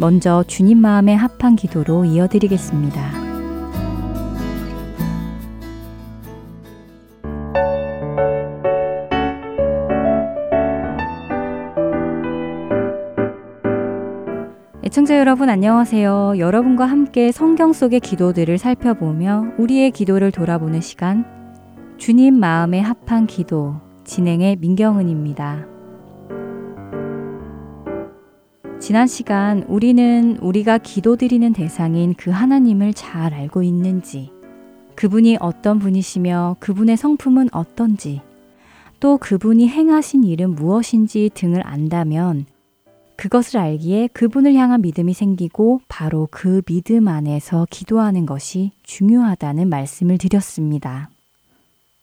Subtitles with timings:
[0.00, 3.28] 먼저 주님 마음에 합한 기도로 이어드리겠습니다.
[14.84, 16.34] 애청자 여러분 안녕하세요.
[16.38, 21.26] 여러분과 함께 성경 속의 기도들을 살펴보며 우리의 기도를 돌아보는 시간
[21.98, 25.77] 주님 마음에 합한 기도 진행의 민경은입니다.
[28.80, 34.30] 지난 시간 우리는 우리가 기도드리는 대상인 그 하나님을 잘 알고 있는지,
[34.94, 38.20] 그분이 어떤 분이시며 그분의 성품은 어떤지,
[39.00, 42.46] 또 그분이 행하신 일은 무엇인지 등을 안다면
[43.16, 51.10] 그것을 알기에 그분을 향한 믿음이 생기고 바로 그 믿음 안에서 기도하는 것이 중요하다는 말씀을 드렸습니다.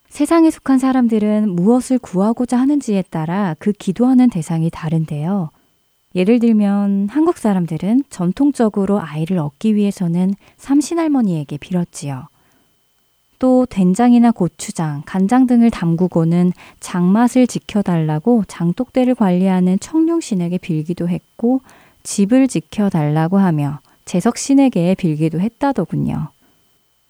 [0.09, 5.49] 세상에 속한 사람들은 무엇을 구하고자 하는지에 따라 그 기도하는 대상이 다른데요.
[6.15, 12.27] 예를 들면 한국 사람들은 전통적으로 아이를 얻기 위해서는 삼신할머니에게 빌었지요.
[13.37, 21.61] 또 된장이나 고추장, 간장 등을 담그고는 장맛을 지켜달라고 장독대를 관리하는 청룡신에게 빌기도 했고
[22.03, 26.29] 집을 지켜달라고 하며 재석신에게 빌기도 했다더군요.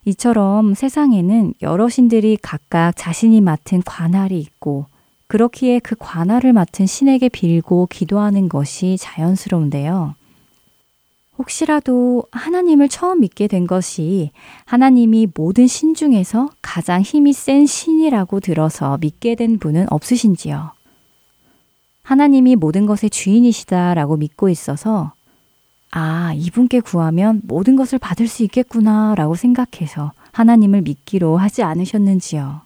[0.05, 4.87] 이처럼 세상에는 여러 신들이 각각 자신이 맡은 관할이 있고
[5.27, 10.15] 그렇기에 그 관할을 맡은 신에게 빌고 기도하는 것이 자연스러운데요.
[11.37, 14.31] 혹시라도 하나님을 처음 믿게 된 것이
[14.65, 20.71] 하나님이 모든 신 중에서 가장 힘이 센 신이라고 들어서 믿게 된 분은 없으신지요?
[22.03, 25.13] 하나님이 모든 것의 주인이시다라고 믿고 있어서
[25.91, 32.64] 아, 이분께 구하면 모든 것을 받을 수 있겠구나 라고 생각해서 하나님을 믿기로 하지 않으셨는지요?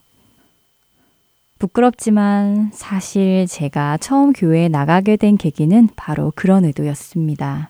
[1.59, 7.69] 부끄럽지만 사실 제가 처음 교회에 나가게 된 계기는 바로 그런 의도였습니다.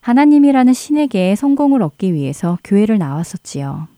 [0.00, 3.88] 하나님이라는 신에게 성공을 얻기 위해서 교회를 나왔었지요.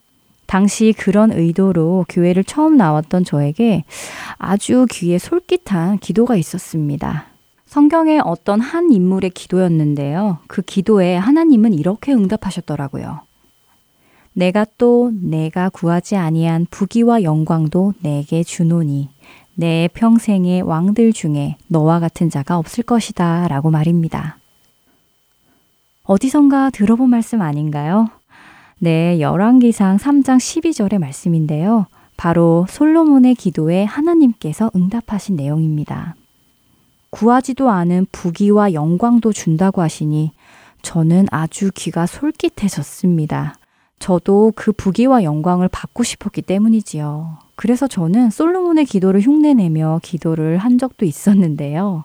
[0.46, 3.84] 당시 그런 의도로 교회를 처음 나왔던 저에게
[4.38, 7.26] 아주 귀에 솔깃한 기도가 있었습니다.
[7.66, 10.38] 성경의 어떤 한 인물의 기도였는데요.
[10.46, 13.20] 그 기도에 하나님은 이렇게 응답하셨더라고요.
[14.34, 19.08] 내가 또 내가 구하지 아니한 부귀와 영광도 내게 주노니
[19.54, 24.38] 내 평생의 왕들 중에 너와 같은 자가 없을 것이다 라고 말입니다.
[26.02, 28.08] 어디선가 들어본 말씀 아닌가요?
[28.78, 31.86] 네, 열왕기상 3장 12절의 말씀인데요.
[32.16, 36.16] 바로 솔로몬의 기도에 하나님께서 응답하신 내용입니다.
[37.10, 40.32] 구하지도 않은 부귀와 영광도 준다고 하시니
[40.82, 43.54] 저는 아주 귀가 솔깃해졌습니다.
[43.98, 47.38] 저도 그 부귀와 영광을 받고 싶었기 때문이지요.
[47.56, 52.04] 그래서 저는 솔로몬의 기도를 흉내내며 기도를 한 적도 있었는데요.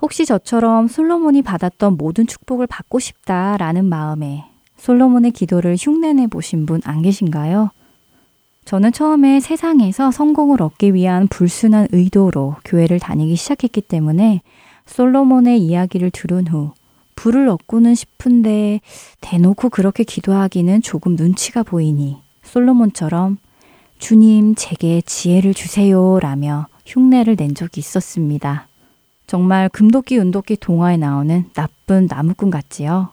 [0.00, 4.44] 혹시 저처럼 솔로몬이 받았던 모든 축복을 받고 싶다라는 마음에
[4.76, 7.70] 솔로몬의 기도를 흉내내 보신 분 안 계신가요?
[8.64, 14.42] 저는 처음에 세상에서 성공을 얻기 위한 불순한 의도로 교회를 다니기 시작했기 때문에
[14.86, 16.72] 솔로몬의 이야기를 들은 후
[17.14, 18.80] 불을 얻고는 싶은데
[19.20, 23.38] 대놓고 그렇게 기도하기는 조금 눈치가 보이니 솔로몬처럼
[23.98, 28.66] 주님 제게 지혜를 주세요 라며 흉내를 낸 적이 있었습니다.
[29.26, 33.10] 정말 금도끼 은도끼 동화에 나오는 나쁜 나무꾼 같지요.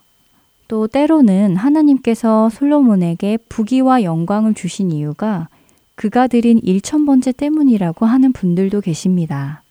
[0.67, 5.47] 또 때로는 하나님께서 솔로몬에게 부귀와 영광을 주신 이유가
[5.95, 9.63] 그가 드린 일천번째 때문이라고 하는 분들도 계십니다.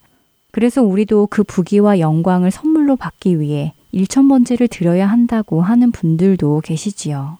[0.51, 7.39] 그래서 우리도 그 부귀와 영광을 선물로 받기 위해 일천번째를 드려야 한다고 하는 분들도 계시지요.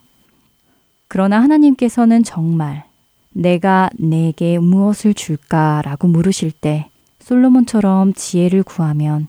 [1.09, 2.85] 그러나 하나님께서는 정말
[3.31, 6.89] 내가 내게 무엇을 줄까라고 물으실 때
[7.21, 9.27] 솔로몬처럼 지혜를 구하면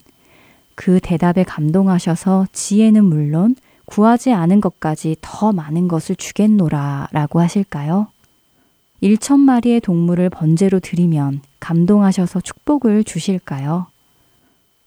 [0.76, 3.56] 그 대답에 감동하셔서 지혜는 물론
[3.86, 8.08] 구하지 않은 것까지 더 많은 것을 주겠노라 라고 하실까요?
[9.02, 13.88] 1천 마리의 동물을 번제로 드리면 감동하셔서 축복을 주실까요?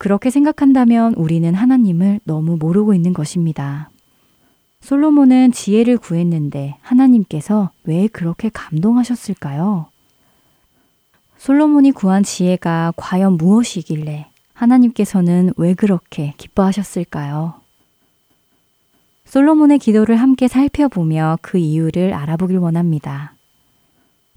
[0.02, 3.88] 그렇게 생각한다면 우리는 하나님을 너무 모르고 있는 것입니다.
[4.80, 9.86] 솔로몬은 지혜를 구했는데 하나님께서 왜 그렇게 감동하셨을까요?
[11.38, 17.54] 솔로몬이 구한 지혜가 과연 무엇이길래 하나님께서는 왜 그렇게 기뻐하셨을까요?
[19.24, 23.34] 솔로몬의 기도를 함께 살펴보며 그 이유를 알아보길 원합니다.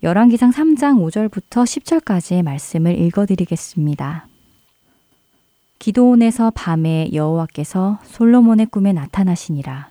[0.04, 4.28] 열왕기상 3장 5절부터 10절까지의 말씀을 읽어드리겠습니다.
[5.80, 9.90] 기도원에서 밤에 여호와께서 솔로몬의 꿈에 나타나시니라.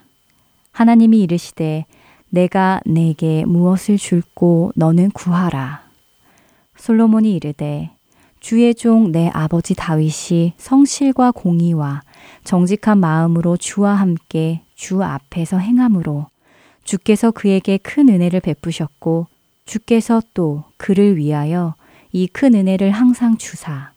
[0.71, 1.85] 하나님이 이르시되
[2.29, 5.83] 내가 내게 무엇을 줄고 너는 구하라.
[6.75, 7.91] 솔로몬이 이르되
[8.41, 12.01] 주의 종 내 아버지 다윗이 성실과 공의와
[12.43, 16.27] 정직한 마음으로 주와 함께 주 앞에서 행함으로
[16.83, 19.27] 주께서 그에게 큰 은혜를 베푸셨고
[19.65, 21.73] 주께서 또 그를 위하여
[22.11, 23.91] 이 큰 은혜를 항상 주사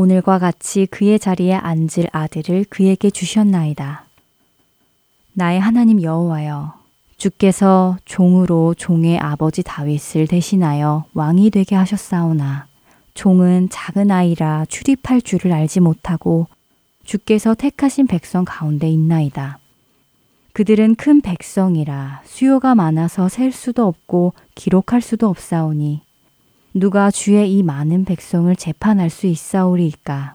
[0.00, 4.06] 오늘과 같이 그의 자리에 앉을 아들을 그에게 주셨나이다.
[5.34, 6.72] 나의 하나님 여호와여
[7.18, 12.66] 주께서 종으로 종의 아버지 다윗을 대신하여 왕이 되게 하셨사오나
[13.12, 16.46] 종은 작은 아이라 출입할 줄을 알지 못하고
[17.04, 19.58] 주께서 택하신 백성 가운데 있나이다.
[20.54, 26.00] 그들은 큰 백성이라 수요가 많아서 셀 수도 없고 기록할 수도 없사오니
[26.72, 30.34] 누가 주의 이 많은 백성을 재판할 수 있사오리이까.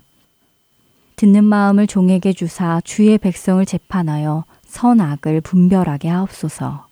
[1.15, 6.87] 듣는 마음을 종에게 주사 주의 백성을 재판하여 선악을 분별하게 하옵소서.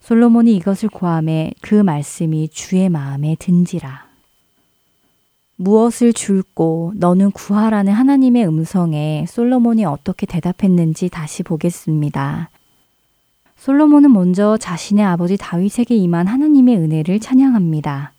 [0.00, 4.06] 솔로몬이 이것을 고함해 그 말씀이 주의 마음에 든지라.
[5.54, 12.50] 무엇을 줄고 너는 구하라는 하나님의 음성에 솔로몬이 어떻게 대답했는지 다시 보겠습니다.
[13.56, 18.13] 솔로몬은 먼저 자신의 아버지 다윗에게 임한 하나님의 은혜를 찬양합니다.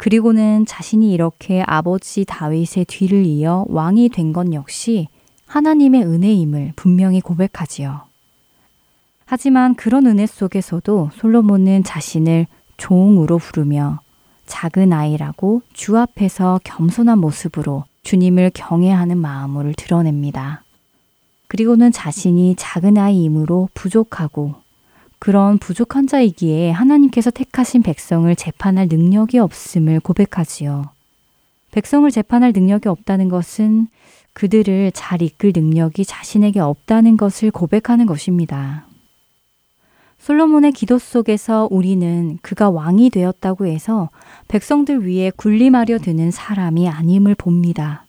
[0.00, 5.08] 그리고는 자신이 이렇게 아버지 다윗의 뒤를 이어 왕이 된것 역시
[5.44, 8.00] 하나님의 은혜임을 분명히 고백하지요.
[9.26, 12.46] 하지만 그런 은혜 속에서도 솔로몬은 자신을
[12.78, 14.00] 종으로 부르며
[14.46, 20.64] 작은 아이라고 주 앞에서 겸손한 모습으로 주님을 경외하는 마음을 드러냅니다.
[21.46, 24.54] 그리고는 자신이 작은 아이이므로 부족하고
[25.20, 30.86] 그런 부족한 자이기에 하나님께서 택하신 백성을 재판할 능력이 없음을 고백하지요.
[31.72, 33.88] 백성을 재판할 능력이 없다는 것은
[34.32, 38.86] 그들을 잘 이끌 능력이 자신에게 없다는 것을 고백하는 것입니다.
[40.20, 44.08] 솔로몬의 기도 속에서 우리는 그가 왕이 되었다고 해서
[44.48, 48.06] 백성들 위에 군림하려 드는 사람이 아님을 봅니다.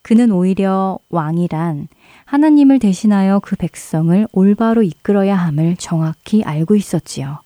[0.00, 1.88] 그는 오히려 왕이란
[2.28, 7.38] 하나님을 대신하여 그 백성을 올바로 이끌어야 함을 정확히 알고 있었지요.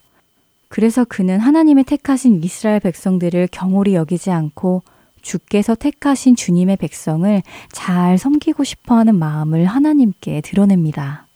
[0.68, 4.82] 그래서 그는 하나님의 택하신 이스라엘 백성들을 경홀히 여기지 않고
[5.20, 11.28] 주께서 택하신 주님의 백성을 잘 섬기고 싶어 하는 마음을 하나님께 드러냅니다.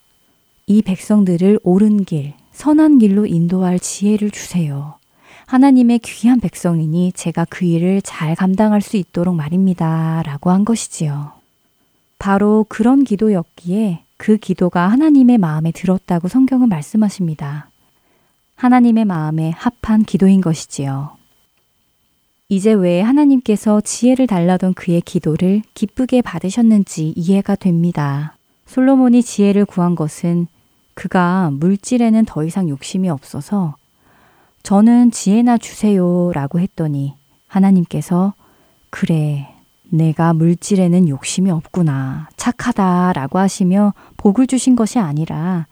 [0.66, 4.98] 이 백성들을 옳은 길, 선한 길로 인도할 지혜를 주세요.
[5.46, 10.24] 하나님의 귀한 백성이니 제가 그 일을 잘 감당할 수 있도록 말입니다.
[10.26, 11.35] 라고 한 것이지요.
[12.26, 17.70] 바로 그런 기도였기에 그 기도가 하나님의 마음에 들었다고 성경은 말씀하십니다.
[18.56, 21.16] 하나님의 마음에 합한 기도인 것이지요.
[22.48, 28.36] 이제 왜 하나님께서 지혜를 달라던 그의 기도를 기쁘게 받으셨는지 이해가 됩니다.
[28.66, 30.48] 솔로몬이 지혜를 구한 것은
[30.94, 33.76] 그가 물질에는 더 이상 욕심이 없어서
[34.64, 37.14] 저는 지혜나 주세요 라고 했더니
[37.46, 38.34] 하나님께서
[38.90, 39.46] 그래,
[39.88, 42.28] 내가 물질에는 욕심이 없구나.
[42.36, 45.66] 착하다 라고 하시며 복을 주신 것이 아니라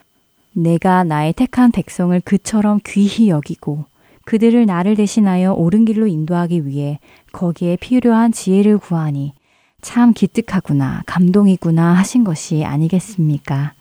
[0.53, 3.85] 내가 나의 택한 백성을 그처럼 귀히 여기고
[4.25, 6.99] 그들을 나를 대신하여 옳은 길로 인도하기 위해
[7.33, 9.35] 거기에 필요한 지혜를 구하니
[9.83, 13.75] 참 기특하구나, 감동이구나 하신 것이 아니겠습니까?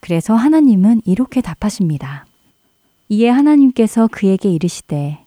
[0.00, 2.26] 그래서 하나님은 이렇게 답하십니다.
[3.08, 5.18] 이에 하나님께서 그에게 이르시되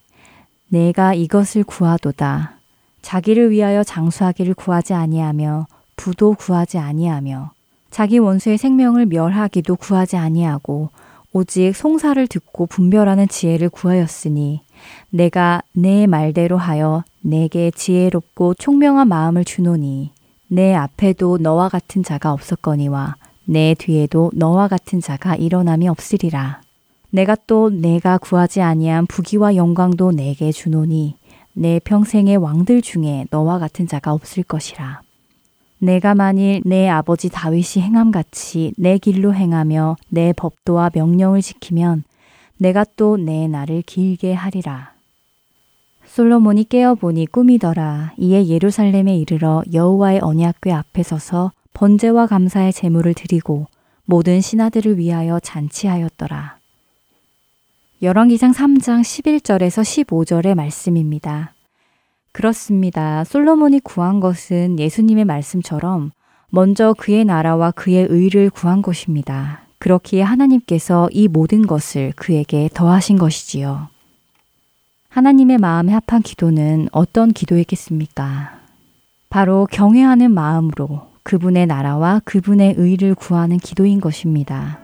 [0.67, 2.57] 내가 이것을 구하도다.
[3.03, 7.51] 자기를 위하여 장수하기를 구하지 아니하며 부도 구하지 아니하며
[7.91, 10.89] 자기 원수의 생명을 멸하기도 구하지 아니하고
[11.31, 14.62] 오직 송사를 듣고 분별하는 지혜를 구하였으니
[15.12, 20.12] 내가 내 말대로 하여 내게 지혜롭고 총명한 마음을 주노니
[20.48, 26.62] 내 앞에도 너와 같은 자가 없었거니와 내 뒤에도 너와 같은 자가 일어남이 없으리라.
[27.10, 31.15] 내가 또 내가 구하지 아니한 부귀와 영광도 내게 주노니
[31.53, 35.01] 내 평생의 왕들 중에 너와 같은 자가 없을 것이라.
[35.79, 42.03] 내가 만일 내 아버지 다윗이 행함같이 내 길로 행하며 내 법도와 명령을 지키면
[42.57, 44.93] 내가 또 내 날을 길게 하리라.
[46.05, 48.13] 솔로몬이 깨어보니 꿈이더라.
[48.17, 53.67] 이에 예루살렘에 이르러 여호와의 언약궤 앞에 서서 번제와 감사의 제물을 드리고
[54.05, 56.62] 모든 신하들을 위하여 잔치하였더라.
[58.03, 61.53] 열왕기상 3장 11절에서 15절의 말씀입니다.
[62.33, 63.24] 그렇습니다.
[63.24, 66.12] 솔로몬이 구한 것은 예수님의 말씀처럼
[66.50, 69.62] 먼저 그의 나라와 그의 의를 구한 것입니다.
[69.77, 73.88] 그렇기에 하나님께서 이 모든 것을 그에게 더하신 것이지요.
[75.07, 78.60] 하나님의 마음에 합한 기도는 어떤 기도였겠습니까?
[79.29, 84.82] 바로 경외하는 마음으로 그분의 나라와 그분의 의를 구하는 기도인 것입니다.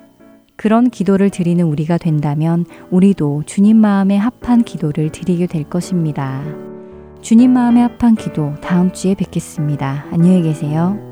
[0.59, 6.43] 그런 기도를 드리는 우리가 된다면 우리도 주님 마음에 합한 기도를 드리게 될 것입니다.
[7.21, 10.07] 주님 마음에 합한 기도 다음 주에 뵙겠습니다.
[10.11, 11.08] 안녕히 계세요.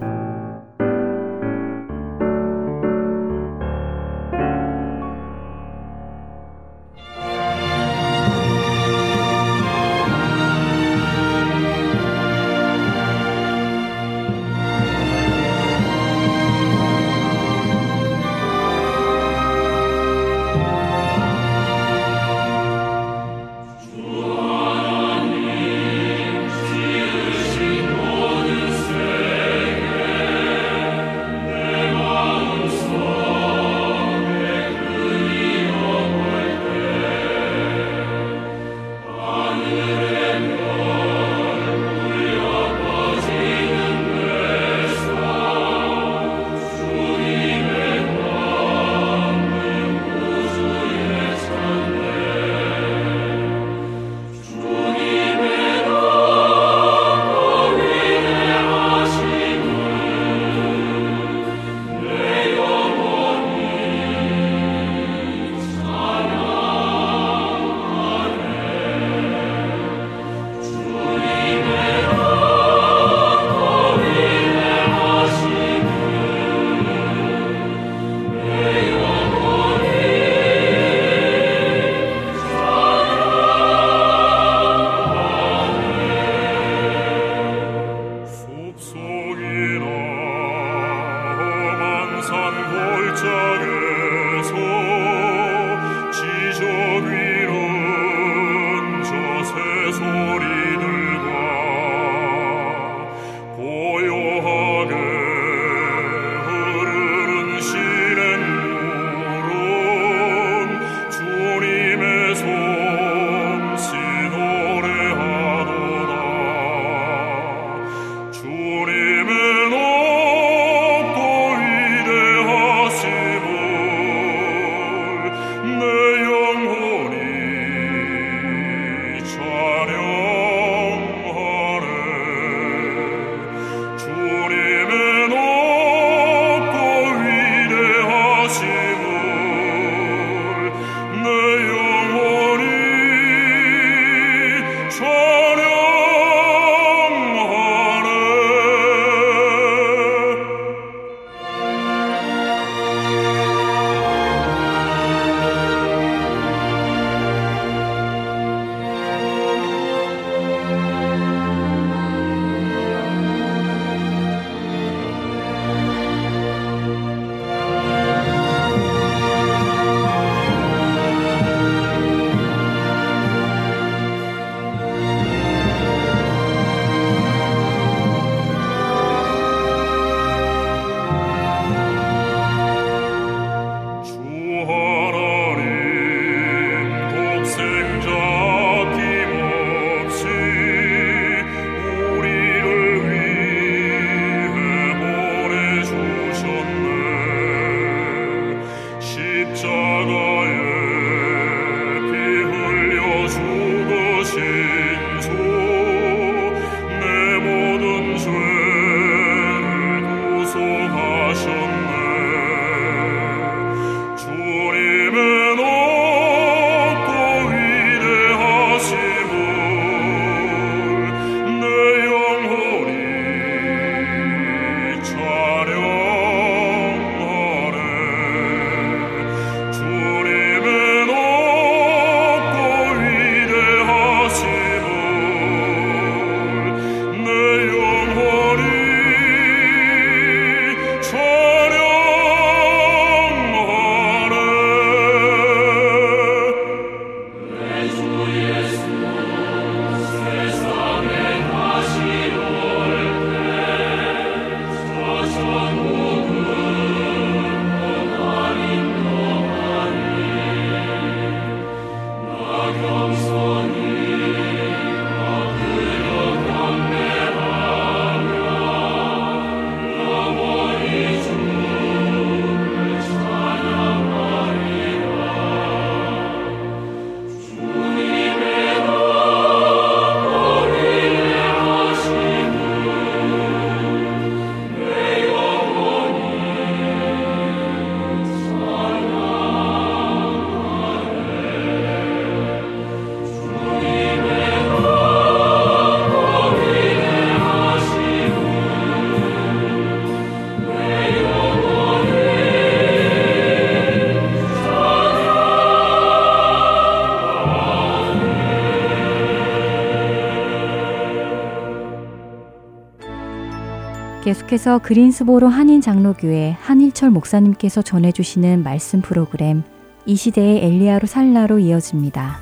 [314.57, 319.63] 계속해서 그린스보로 한인 장로교회 한일철 목사님께서 전해주시는 말씀 프로그램
[320.05, 322.39] 이 시대의 엘리야로 살라로 이어집니다.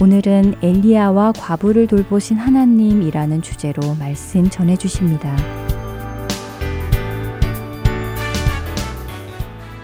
[0.00, 5.34] 오늘은 엘리야와 과부를 돌보신 하나님이라는 주제로 말씀 전해주십니다.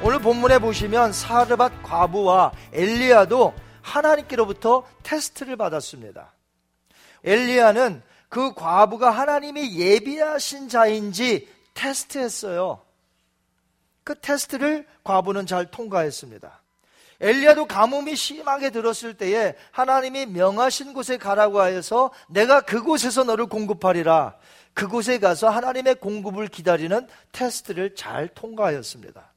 [0.03, 6.35] 오늘 본문에 보시면 사르밧 과부와 엘리야도 하나님께로부터 테스트를 받았습니다.
[7.25, 12.81] 엘리야는 그 과부가 하나님이 예비하신 자인지 테스트했어요.
[14.05, 16.63] 그 테스트를 과부는 잘 통과했습니다.
[17.21, 24.35] 엘리야도 가뭄이 심하게 들었을 때에 하나님이 명하신 곳에 가라고 하여서 내가 그곳에서 너를 공급하리라.
[24.73, 29.31] 그곳에 가서 하나님의 공급을 기다리는 테스트를 잘 통과하였습니다.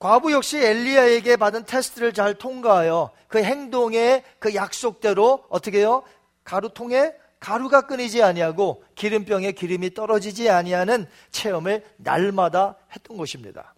[0.00, 6.02] 과부 역시 엘리야에게 받은 테스트를 잘 통과하여 그 행동의 그 약속대로 어떻게 해요?
[6.42, 13.74] 가루통에 가루가 끊이지 아니하고 기름병에 기름이 떨어지지 아니하는 체험을 날마다 했던 것입니다.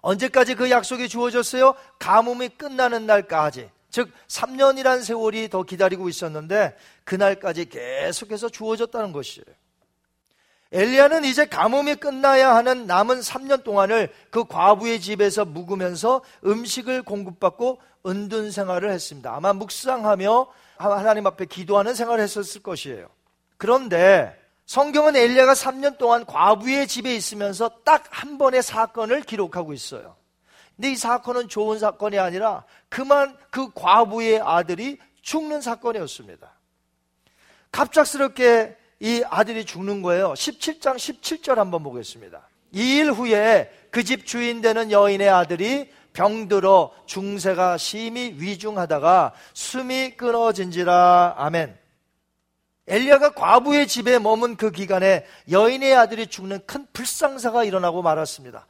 [0.00, 1.76] 언제까지 그 약속이 주어졌어요?
[2.00, 3.70] 가뭄이 끝나는 날까지.
[3.88, 9.46] 즉 3년이란 세월이 더 기다리고 있었는데 그날까지 계속해서 주어졌다는 것이에요.
[10.72, 18.50] 엘리야는 이제 가뭄이 끝나야 하는 남은 3년 동안을 그 과부의 집에서 묵으면서 음식을 공급받고 은둔
[18.50, 19.32] 생활을 했습니다.
[19.32, 23.08] 아마 묵상하며 하나님 앞에 기도하는 생활을 했었을 것이에요.
[23.56, 30.16] 그런데 성경은 엘리야가 3년 동안 과부의 집에 있으면서 딱 한 번의 사건을 기록하고 있어요.
[30.76, 36.52] 근데 이 사건은 좋은 사건이 아니라 그만 그 과부의 아들이 죽는 사건이었습니다.
[37.72, 40.32] 갑작스럽게 이 아들이 죽는 거예요.
[40.32, 42.48] 17장 17절 한번 보겠습니다.
[42.72, 51.34] 2일 후에 그 집 주인 되는 여인의 아들이 병들어 중세가 심히 위중하다가 숨이 끊어진지라.
[51.36, 51.78] 아멘.
[52.86, 58.66] 엘리야가 과부의 집에 머문 그 기간에 여인의 아들이 죽는 큰 불상사가 일어나고 말았습니다.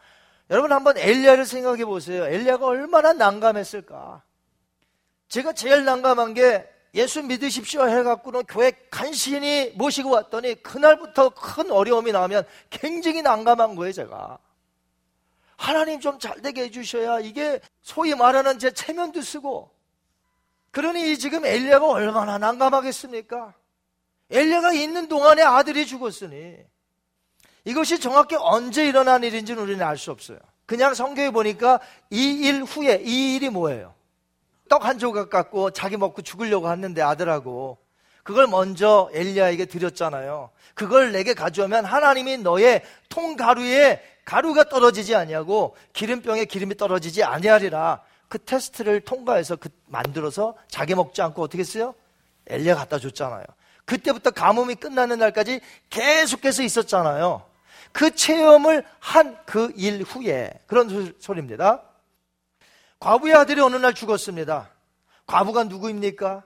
[0.51, 2.25] 여러분 한번 엘리야를 생각해 보세요.
[2.25, 4.23] 엘리야가 얼마나 난감했을까?
[5.29, 12.45] 제가 제일 난감한 게 예수 믿으십시오 해갖고는 교회 간신히 모시고 왔더니 그날부터 큰 어려움이 나면
[12.71, 14.39] 굉장히 난감한 거예요, 제가.
[15.57, 19.71] 하나님 좀 잘되게 해주셔야 이게 소위 말하는 제 체면도 쓰고
[20.71, 23.55] 그러니 지금 엘리야가 얼마나 난감하겠습니까?
[24.31, 26.57] 엘리야가 있는 동안에 아들이 죽었으니
[27.65, 30.39] 이것이 정확히 언제 일어난 일인지는 우리는 알 수 없어요.
[30.67, 33.95] 그냥 성경에 보니까 이 일 후에 이 일이 뭐예요?
[34.69, 37.79] 떡 한 조각 갖고 자기 먹고 죽으려고 했는데 아들하고
[38.23, 40.51] 그걸 먼저 엘리야에게 드렸잖아요.
[40.75, 48.01] 그걸 내게 가져오면 하나님이 너의 통가루에 가루가 떨어지지 아니하고 기름병에 기름이 떨어지지 아니하리라.
[48.29, 51.95] 그 테스트를 통과해서 그 만들어서 자기 먹지 않고 어떻게 했어요?
[52.47, 53.45] 엘리야 갖다 줬잖아요.
[53.85, 55.61] 그때부터 가뭄이 끝나는 날까지
[55.91, 57.45] 계속해서 있었잖아요.
[57.93, 61.83] 그 체험을 한 그 일 후에 그런 소리입니다.
[62.99, 64.71] 과부의 아들이 어느 날 죽었습니다.
[65.27, 66.43] 과부가 누구입니까?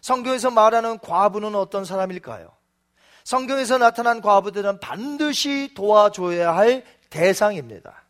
[0.00, 2.50] 성경에서 말하는 과부는 어떤 사람일까요?
[3.24, 6.84] 성경에서 나타난 과부들은 반드시 도와줘야 할
[7.16, 8.04] 대상입니다.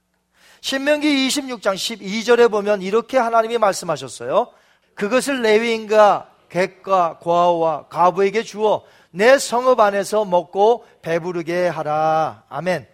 [0.61, 4.49] 신명기 26장 12절에 보면 이렇게 하나님이 말씀하셨어요.
[4.97, 12.45] 그것을 레위인과 객과 고아와 가부에게 주어 내 성읍 안에서 먹고 배부르게 하라.
[12.49, 12.89] 아멘.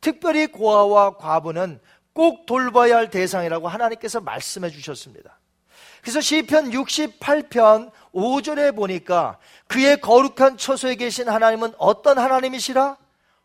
[0.00, 1.80] 특별히 고아와 과부는
[2.12, 5.38] 꼭 돌봐야 할 대상이라고 하나님께서 말씀해 주셨습니다.
[6.00, 12.96] 그래서 시편 68편 5절에 보니까 그의 거룩한 처소에 계신 하나님은 어떤 하나님이시라?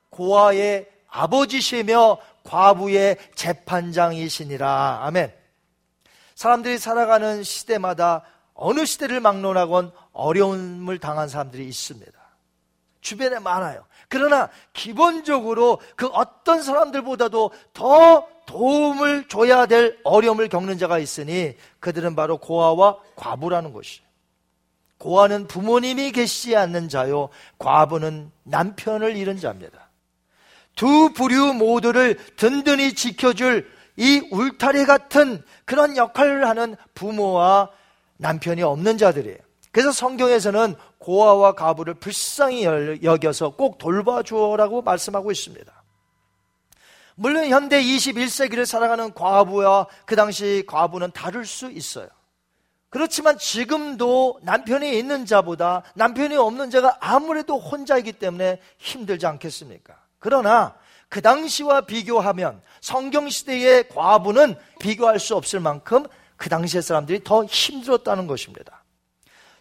[0.09, 4.99] 고아의 아버지시며 과부의 재판장이시니라.
[5.03, 5.33] 아멘.
[6.35, 12.11] 사람들이 살아가는 시대마다 어느 시대를 막론하건 어려움을 당한 사람들이 있습니다.
[13.01, 13.85] 주변에 많아요.
[14.09, 22.37] 그러나 기본적으로 그 어떤 사람들보다도 더 도움을 줘야 될 어려움을 겪는 자가 있으니 그들은 바로
[22.37, 24.07] 고아와 과부라는 것이에요.
[24.97, 29.86] 고아는 부모님이 계시지 않는 자요, 과부는 남편을 잃은 자입니다.
[30.77, 37.71] 두 부류 모두를 든든히 지켜줄 이 울타리 같은 그런 역할을 하는 부모와
[38.17, 39.39] 남편이 없는 자들이에요.
[39.71, 42.65] 그래서 성경에서는 고아와 가부를 불쌍히
[43.03, 45.73] 여겨서 꼭 돌봐주어라고 말씀하고 있습니다.
[47.15, 52.07] 물론 현대 21세기를 살아가는 과부와 그 당시 과부는 다를 수 있어요.
[52.89, 60.06] 그렇지만 지금도 남편이 있는 자보다 남편이 없는 자가 아무래도 혼자이기 때문에 힘들지 않겠습니까?
[60.27, 60.75] 그러나
[61.07, 68.83] 그 당시와 비교하면 성경시대의 과부는 비교할 수 없을 만큼 그 당시의 사람들이 더 힘들었다는 것입니다.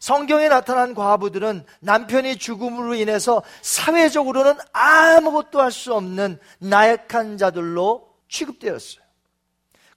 [0.00, 9.04] 성경에 나타난 과부들은 남편이 죽음으로 인해서 사회적으로는 아무것도 할 수 없는 나약한 자들로 취급되었어요.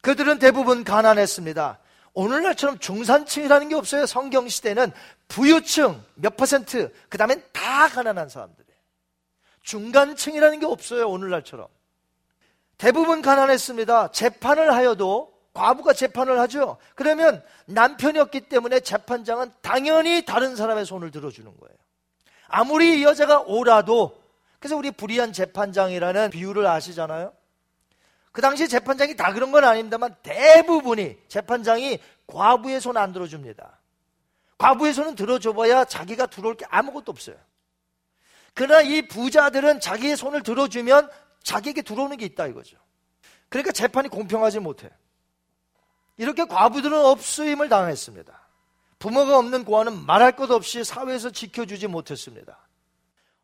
[0.02, 1.80] 그들은 대부분 가난했습니다.
[2.14, 4.06] 오늘날처럼 중산층이라는 게 없어요.
[4.06, 4.92] 성경 시대는
[5.30, 8.69] 부유층 몇 퍼센트, 그 다음엔 다 가난한 사람들이에요.
[9.70, 11.08] 중간층이라는 게 없어요.
[11.08, 11.68] 오늘날처럼.
[12.80, 14.12] 대부분 가난했습니다.
[14.12, 16.78] 재판을 하여도 과부가 재판을 하죠.
[16.96, 21.76] 그러면 남편이었기 때문에 재판장은 당연히 다른 사람의 손을 들어주는 거예요.
[22.48, 24.20] 아무리 이 여자가 오라도
[24.58, 27.32] 그래서 우리 불의한 재판장이라는 비유를 아시잖아요.
[28.32, 33.80] 그 당시 재판장이 다 그런 건 아닙니다만 대부분이 재판장이 과부의 손 안 들어줍니다.
[34.58, 37.36] 과부의 손은 들어줘봐야 자기가 들어올 게 아무것도 없어요.
[38.54, 41.10] 그러나 이 부자들은 자기의 손을 들어주면
[41.44, 42.78] 자기에게 들어오는 게 있다 이거죠.
[43.50, 44.90] 그러니까 재판이 공평하지 못해.
[46.18, 48.48] 이렇게 과부들은 없수임을 당했습니다.
[49.00, 52.68] 부모가 없는 고아는 말할 것 없이 사회에서 지켜주지 못했습니다.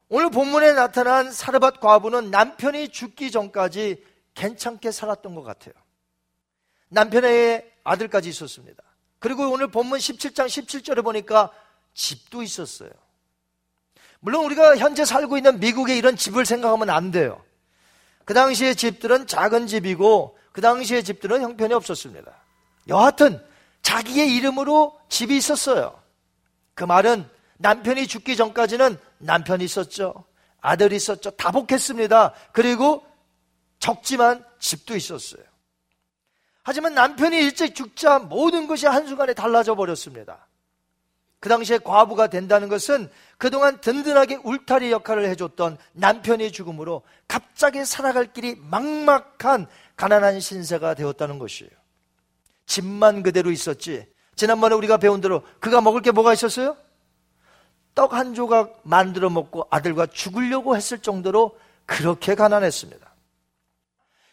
[0.10, 4.04] 오늘 본문에 나타난 사르밧 과부는 남편이 죽기 전까지
[4.36, 5.74] 괜찮게 살았던 것 같아요.
[6.90, 8.84] 남편의 아들까지 있었습니다.
[9.20, 11.52] 그리고 오늘 본문 17장 17절에 보니까
[11.94, 12.92] 집도 있었어요.
[14.26, 17.44] 물론 우리가 현재 살고 있는 미국의 이런 집을 생각하면 안 돼요.
[18.26, 22.32] 그 당시의 집들은 작은 집이고 그 당시의 집들은 형편이 없었습니다.
[22.88, 23.40] 여하튼
[23.84, 26.02] 자기의 이름으로 집이 있었어요.
[26.74, 30.26] 그 말은 남편이 죽기 전까지는 남편이 있었죠.
[30.60, 31.30] 아들이 있었죠.
[31.30, 32.34] 다 복했습니다.
[32.52, 33.06] 그리고
[33.78, 35.44] 적지만 집도 있었어요.
[36.64, 40.48] 하지만 남편이 일찍 죽자 모든 것이 한순간에 달라져 버렸습니다.
[41.46, 48.56] 그 당시에 과부가 된다는 것은 그동안 든든하게 울타리 역할을 해줬던 남편의 죽음으로 갑자기 살아갈 길이
[48.60, 51.70] 막막한 가난한 신세가 되었다는 것이에요.
[52.66, 54.08] 집만 그대로 있었지.
[54.36, 56.78] 지난번에 우리가 배운 대로 그가 먹을 게 뭐가 있었어요?
[57.94, 63.14] 떡 한 조각 만들어 먹고 아들과 죽으려고 했을 정도로 그렇게 가난했습니다.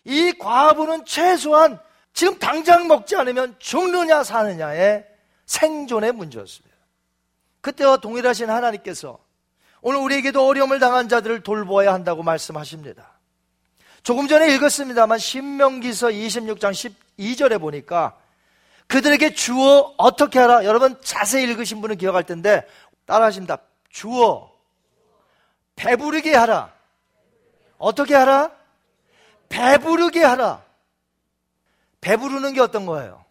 [0.04, 1.78] 이 과부는 최소한
[2.14, 5.06] 지금 당장 먹지 않으면 죽느냐 사느냐의
[5.44, 6.71] 생존의 문제였습니다.
[7.62, 9.18] 그때와 동일하신 하나님께서
[9.80, 13.18] 오늘 우리에게도 어려움을 당한 자들을 돌보아야 한다고 말씀하십니다.
[14.02, 18.16] 조금 전에 읽었습니다만 신명기서 26장 12절에 보니까
[18.88, 20.64] 그들에게 주어 어떻게 하라?
[20.64, 22.66] 여러분 자세히 읽으신 분은 기억할 텐데
[23.06, 23.58] 따라 하십니다.
[23.88, 24.52] 주어
[25.76, 26.72] 배부르게 하라.
[27.78, 28.50] 어떻게 하라?
[29.48, 30.62] 배부르게 하라.
[32.00, 33.24] 배부르는 게 어떤 거예요?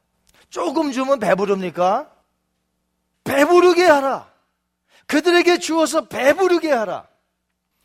[0.49, 2.11] 조금 주면 배부릅니까?
[3.23, 4.29] 배부르게 하라.
[5.05, 7.07] 그들에게 주어서 배부르게 하라.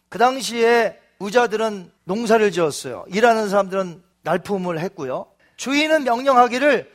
[0.09, 3.05] 그 당시에 부자들은 농사를 지었어요.
[3.09, 5.27] 일하는 사람들은 날품을 했고요.
[5.57, 6.93] 주인은 명령하기를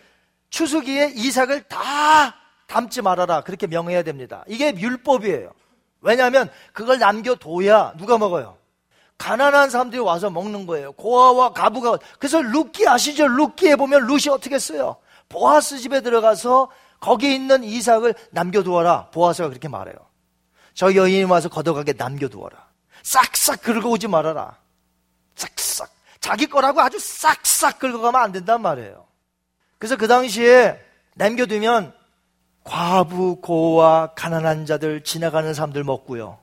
[0.50, 2.36] 추수기에 이삭을 다
[2.68, 3.42] 담지 말아라.
[3.42, 4.44] 그렇게 명해야 됩니다.
[4.48, 5.52] 이게 율법이에요.
[6.02, 8.58] 왜냐하면 그걸 남겨둬야 누가 먹어요?
[9.18, 10.94] 가난한 사람들이 와서 먹는 거예요.
[10.94, 12.00] 고아와 과부가.
[12.18, 13.28] 그래서 룻기 아시죠?
[13.28, 14.98] 룻기에 보면 룻이 어떻게 써요?
[15.30, 16.70] 보아스 집에 들어가서
[17.02, 19.10] 거기 있는 이삭을 남겨두어라.
[19.10, 19.96] 보아스가 그렇게 말해요.
[20.74, 22.70] 저 여인이 와서 걷어가게 남겨두어라.
[23.04, 24.58] 싹싹 긁어 오지 말아라.
[25.36, 25.90] 싹싹.
[26.22, 29.08] 자기 거라고 아주 싹싹 긁어가면 안 된단 말이에요.
[29.80, 30.80] 그래서 그 당시에
[31.16, 31.92] 남겨두면
[32.64, 36.38] 과부, 고와 가난한 자들, 지나가는 사람들 먹고요.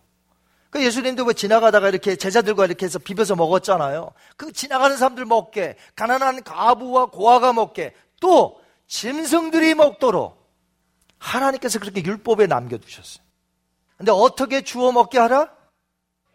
[0.71, 4.11] 그 예수님도 왜 지나가다가 이렇게 제자들과 이렇게 해서 비벼서 먹었잖아요.
[4.37, 10.38] 그 지나가는 사람들 먹게, 가난한 가부와 고아가 먹게, 또 짐승들이 먹도록
[11.19, 13.25] 하나님께서 그렇게 율법에 남겨두셨어요.
[13.97, 15.53] 근데 어떻게 주워 먹게 하라?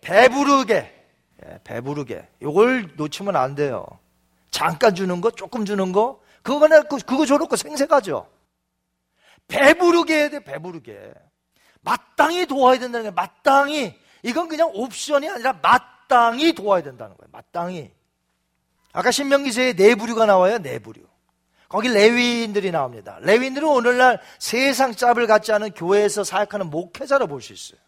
[0.02, 1.08] 배부르게.
[1.46, 2.28] 예, 배부르게.
[2.42, 3.86] 이걸 놓치면 안 돼요.
[4.52, 8.30] 잠깐 주는 거, 조금 주는 거, 그거는 그거 줘놓고 생색하죠.
[9.48, 11.14] 배부르게 해야 돼, 배부르게.
[11.82, 17.30] 마땅히 도와야 된다는 게 마땅히 이건 그냥 옵션이 아니라 마땅히 도와야 된다는 거예요.
[17.32, 17.92] 마땅히.
[18.94, 20.60] 아까 신명기서에 네 부류가 나와요.
[20.60, 21.02] 네 부류.
[21.74, 23.18] 거기 레위인들이 나옵니다.
[23.22, 27.80] 레위인들은 오늘날 세상 짭을 갖지 않은 교회에서 사역하는 목회자로 볼 수 있어요.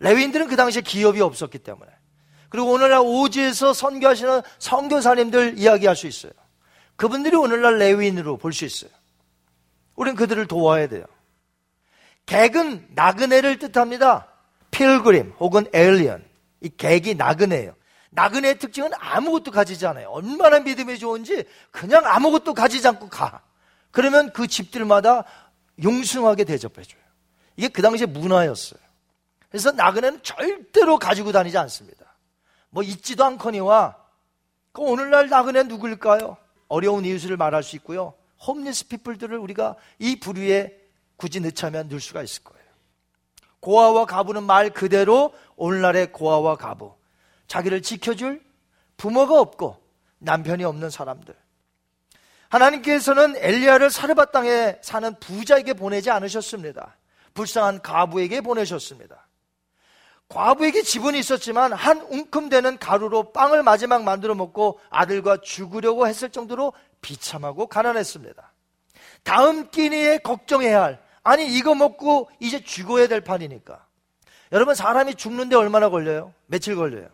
[0.00, 1.90] 레위인들은 그 당시에 기업이 없었기 때문에.
[2.50, 6.32] 그리고 오늘날 오지에서 선교하시는 선교사님들 이야기할 수 있어요.
[6.96, 8.90] 그분들이 오늘날 레위인으로 볼 수 있어요.
[9.96, 11.06] 우리는 그들을 도와야 돼요.
[12.26, 14.26] 객은 나그네를 뜻합니다.
[14.70, 16.22] 필그림 혹은 에일리언.
[16.60, 17.74] 이 객이 나그네예요.
[18.10, 20.08] 나그네의 특징은 아무것도 가지지 않아요.
[20.10, 23.42] 얼마나 믿음이 좋은지 그냥 아무것도 가지지 않고 가.
[23.90, 25.24] 그러면 그 집들마다
[25.82, 27.00] 용숭하게 대접해줘요.
[27.56, 28.80] 이게 그 당시의 문화였어요.
[29.48, 32.06] 그래서 나그네는 절대로 가지고 다니지 않습니다.
[32.70, 33.96] 뭐 있지도 않거니와
[34.72, 36.36] 그 오늘날 나그네 누구일까요?
[36.68, 38.14] 어려운 이웃을 말할 수 있고요.
[38.46, 40.78] 홈리스 피플들을 우리가 이 부류에
[41.16, 42.60] 굳이 넣자면 넣을 수가 있을 거예요.
[43.58, 46.94] 고아와 가부는 말 그대로 오늘날의 고아와 가부.
[47.50, 48.40] 자기를 지켜줄
[48.96, 49.76] 부모가 없고
[50.18, 51.34] 남편이 없는 사람들.
[52.48, 56.96] 하나님께서는 엘리야를 사르밧 땅에 사는 부자에게 보내지 않으셨습니다.
[57.34, 59.26] 불쌍한 가부에게 보내셨습니다.
[60.28, 66.72] 과부에게 지분이 있었지만 한 웅큼 되는 가루로 빵을 마지막 만들어 먹고 아들과 죽으려고 했을 정도로
[67.00, 68.52] 비참하고 가난했습니다.
[69.24, 73.84] 다음 끼니에 걱정해야 할 아니 이거 먹고 이제 죽어야 될 판이니까.
[74.52, 76.32] 여러분 사람이 죽는데 얼마나 걸려요?
[76.46, 77.08] 며칠 걸려요?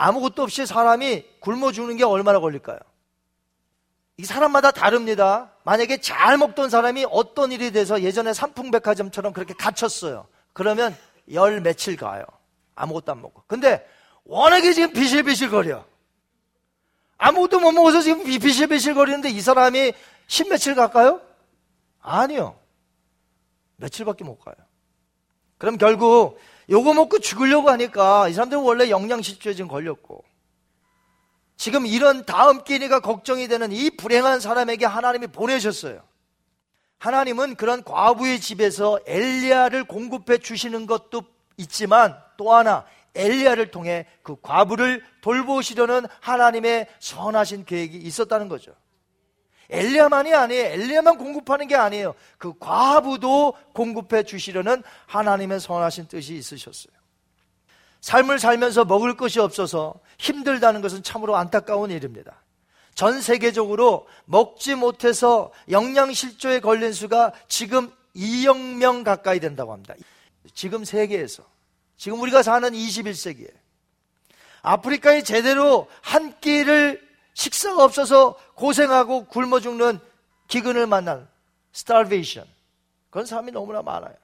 [0.00, 2.78] 아무것도 없이 사람이 굶어 죽는 게 얼마나 걸릴까요?
[4.16, 5.52] 이 사람마다 다릅니다.
[5.62, 10.26] 만약에 잘 먹던 사람이 어떤 일이 돼서 예전에 삼풍백화점처럼 그렇게 갇혔어요.
[10.54, 10.96] 그러면
[11.32, 12.24] 열 며칠 가요.
[12.74, 13.42] 아무것도 안 먹고.
[13.46, 13.86] 근데
[14.24, 15.84] 워낙에 지금 비실비실 거려.
[17.18, 19.92] 아무것도 못 먹어서 지금 비실비실 거리는데 이 사람이
[20.26, 21.20] 십 며칠 갈까요?
[22.00, 22.58] 아니요.
[23.76, 24.54] 며칠밖에 못 가요.
[25.58, 26.38] 그럼 결국
[26.70, 30.24] 요거 먹고 죽으려고 하니까 이 사람들은 원래 영양실조에 지금 걸렸고
[31.56, 36.00] 지금 이런 다음 끼니가 걱정이 되는 이 불행한 사람에게 하나님이 보내셨어요.
[36.98, 41.24] 하나님은 그런 과부의 집에서 엘리야를 공급해 주시는 것도
[41.56, 48.72] 있지만 또 하나 엘리야를 통해 그 과부를 돌보시려는 하나님의 선하신 계획이 있었다는 거죠.
[49.70, 50.64] 엘리야만이 아니에요.
[50.66, 52.14] 엘리야만 공급하는 게 아니에요.
[52.38, 56.92] 그 과부도 공급해 주시려는 하나님의 선하신 뜻이 있으셨어요.
[58.00, 62.42] 삶을 살면서 먹을 것이 없어서 힘들다는 것은 참으로 안타까운 일입니다.
[62.94, 69.94] 전 세계적으로 먹지 못해서 영양실조에 걸린 수가 지금 2억 명 가까이 된다고 합니다.
[70.54, 71.44] 지금 세계에서.
[71.96, 73.50] 지금 우리가 사는 21세기에.
[74.62, 77.09] 아프리카에 제대로 한 끼를
[77.40, 79.98] 식사가 없어서 고생하고 굶어 죽는
[80.48, 81.26] 기근을 만난
[81.74, 82.46] starvation.
[83.08, 84.14] 그런 사람이 너무나 많아요.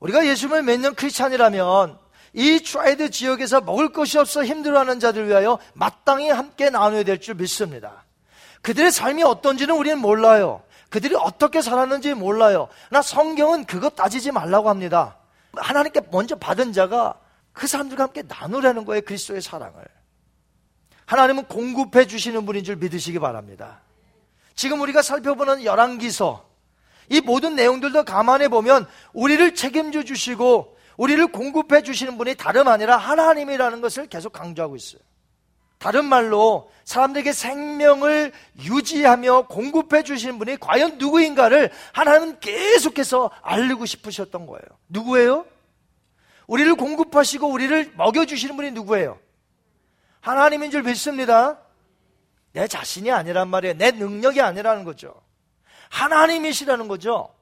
[0.00, 1.96] 우리가 예수님을 믿는 크리스찬이라면
[2.32, 8.04] 이 tribe 지역에서 먹을 것이 없어 힘들어하는 자들 위하여 마땅히 함께 나눠야 될 줄 믿습니다.
[8.62, 10.64] 그들의 삶이 어떤지는 우리는 몰라요.
[10.88, 12.68] 그들이 어떻게 살았는지 몰라요.
[12.90, 15.18] 나 성경은 그것 따지지 말라고 합니다.
[15.54, 17.14] 하나님께 먼저 받은 자가
[17.52, 19.02] 그 사람들과 함께 나누라는 거예요.
[19.02, 19.84] 그리스도의 사랑을.
[21.10, 23.80] 하나님은 공급해 주시는 분인 줄 믿으시기 바랍니다.
[24.54, 26.48] 지금 우리가 살펴보는 열왕기서
[27.08, 33.80] 이 모든 내용들도 감안해 보면 우리를 책임져 주시고 우리를 공급해 주시는 분이 다름 아니라 하나님이라는
[33.80, 35.00] 것을 계속 강조하고 있어요.
[35.78, 44.62] 다른 말로 사람들에게 생명을 유지하며 공급해 주시는 분이 과연 누구인가를 하나님은 계속해서 알리고 싶으셨던 거예요.
[44.88, 45.44] 누구예요?
[46.46, 49.18] 우리를 공급하시고 우리를 먹여 주시는 분이 누구예요?
[50.20, 51.58] 하나님인 줄 믿습니다.
[52.52, 53.74] 내 자신이 아니란 말이에요.
[53.76, 55.14] 내 능력이 아니라는 거죠.
[55.90, 57.34] 하나님이시라는 거죠.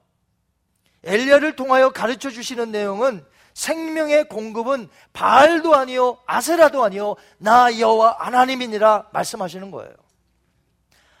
[1.03, 9.71] 엘리야를 통하여 가르쳐 주시는 내용은 생명의 공급은 바알도 아니요 아세라도 아니요 나 여호와 하나님이니라 말씀하시는
[9.71, 9.93] 거예요.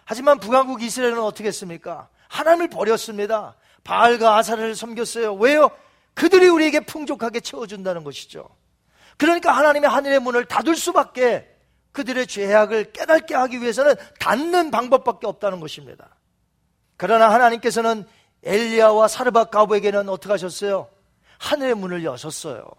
[0.05, 2.09] 하지만 북왕국 이스라엘은 어떻게 했습니까?
[2.29, 3.55] 하나님을 버렸습니다.
[3.83, 5.35] 바알과 아사를 섬겼어요.
[5.35, 5.69] 왜요?
[6.13, 8.49] 그들이 우리에게 풍족하게 채워준다는 것이죠.
[9.19, 11.45] 그러니까 하나님의 하늘의 문을 닫을 수밖에
[11.91, 16.15] 그들의 죄악을 깨닫게 하기 위해서는 닫는 방법밖에 없다는 것입니다.
[16.95, 18.05] 그러나 하나님께서는
[18.43, 20.89] 엘리야와 사르밧 가부에게는 어떻게 하셨어요?
[21.37, 22.71] 하늘의 문을 여셨어요.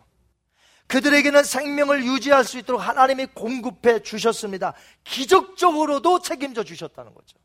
[0.86, 4.72] 그들에게는 생명을 유지할 수 있도록 하나님이 공급해 주셨습니다.
[5.04, 7.36] 기적적으로도 책임져 주셨다는 거죠.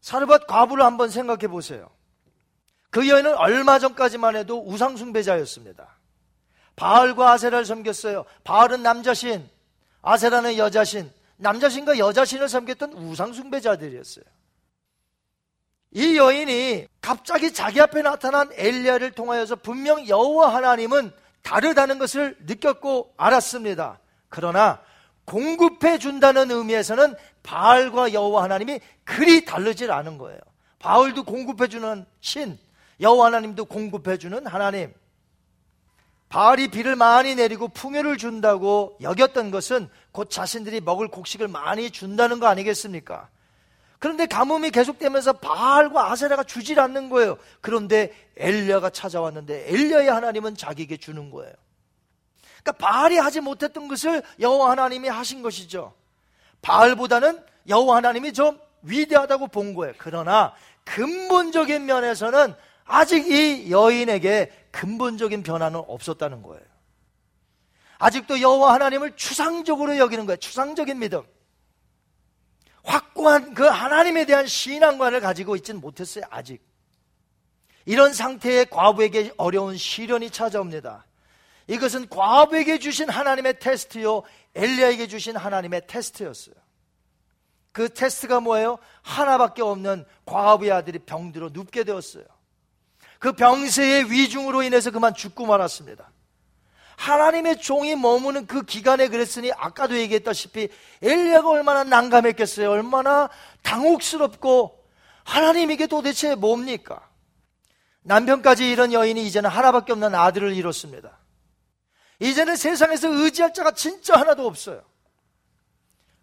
[0.00, 1.90] 사르밧 과부를 한번 생각해 보세요.
[2.88, 5.99] 그 여인은 얼마 전까지만 해도 우상숭배자였습니다.
[6.80, 8.24] 바알과 아세라를 섬겼어요.
[8.42, 9.46] 바알은 남자신,
[10.00, 14.24] 아세라는 여자신, 남자신과 여자신을 섬겼던 우상숭배자들이었어요.
[15.90, 21.12] 이 여인이 갑자기 자기 앞에 나타난 엘리야를 통하여서 분명 여호와 하나님은
[21.42, 23.98] 다르다는 것을 느꼈고 알았습니다.
[24.30, 24.80] 그러나
[25.26, 30.40] 공급해 준다는 의미에서는 바알과 여호와 하나님이 그리 다르질 않은 거예요.
[30.78, 32.58] 바울도 공급해 주는 신,
[33.00, 34.94] 여호와 하나님도 공급해 주는 하나님.
[36.30, 42.46] 바알이 비를 많이 내리고 풍요를 준다고 여겼던 것은 곧 자신들이 먹을 곡식을 많이 준다는 거
[42.46, 43.28] 아니겠습니까?
[43.98, 47.36] 그런데 가뭄이 계속되면서 바알과 아세라가 주질 않는 거예요.
[47.60, 51.52] 그런데 엘리야가 찾아왔는데 엘리야의 하나님은 자기에게 주는 거예요.
[52.62, 55.94] 그러니까 바알이 하지 못했던 것을 여호와 하나님이 하신 것이죠.
[56.62, 59.94] 바알보다는 여호와 하나님이 좀 위대하다고 본 거예요.
[59.98, 62.54] 그러나 근본적인 면에서는
[62.90, 66.64] 아직 이 여인에게 근본적인 변화는 없었다는 거예요.
[67.98, 70.36] 아직도 여호와 하나님을 추상적으로 여기는 거예요.
[70.38, 71.22] 추상적인 믿음.
[72.82, 76.24] 확고한 그 하나님에 대한 신앙관을 가지고 있지는 못했어요.
[76.30, 76.60] 아직.
[77.84, 81.06] 이런 상태의 과부에게 어려운 시련이 찾아옵니다.
[81.68, 84.22] 이것은 과부에게 주신 하나님의 테스트요,
[84.56, 86.56] 엘리야에게 주신 하나님의 테스트였어요.
[87.70, 88.78] 그 테스트가 뭐예요?
[89.02, 92.24] 하나밖에 없는 과부의 아들이 병들어 눕게 되었어요.
[93.20, 96.10] 그 병세의 위중으로 인해서 그만 죽고 말았습니다.
[96.96, 100.68] 하나님의 종이 머무는 그 기간에 그랬으니 아까도 얘기했다시피
[101.02, 102.70] 엘리야가 얼마나 난감했겠어요.
[102.70, 103.28] 얼마나
[103.62, 104.82] 당혹스럽고
[105.24, 107.06] 하나님에게 도대체 뭡니까?
[108.02, 111.18] 남편까지 이런 여인이 이제는 하나밖에 없는 아들을 잃었습니다.
[112.20, 114.82] 이제는 세상에서 의지할 자가 진짜 하나도 없어요.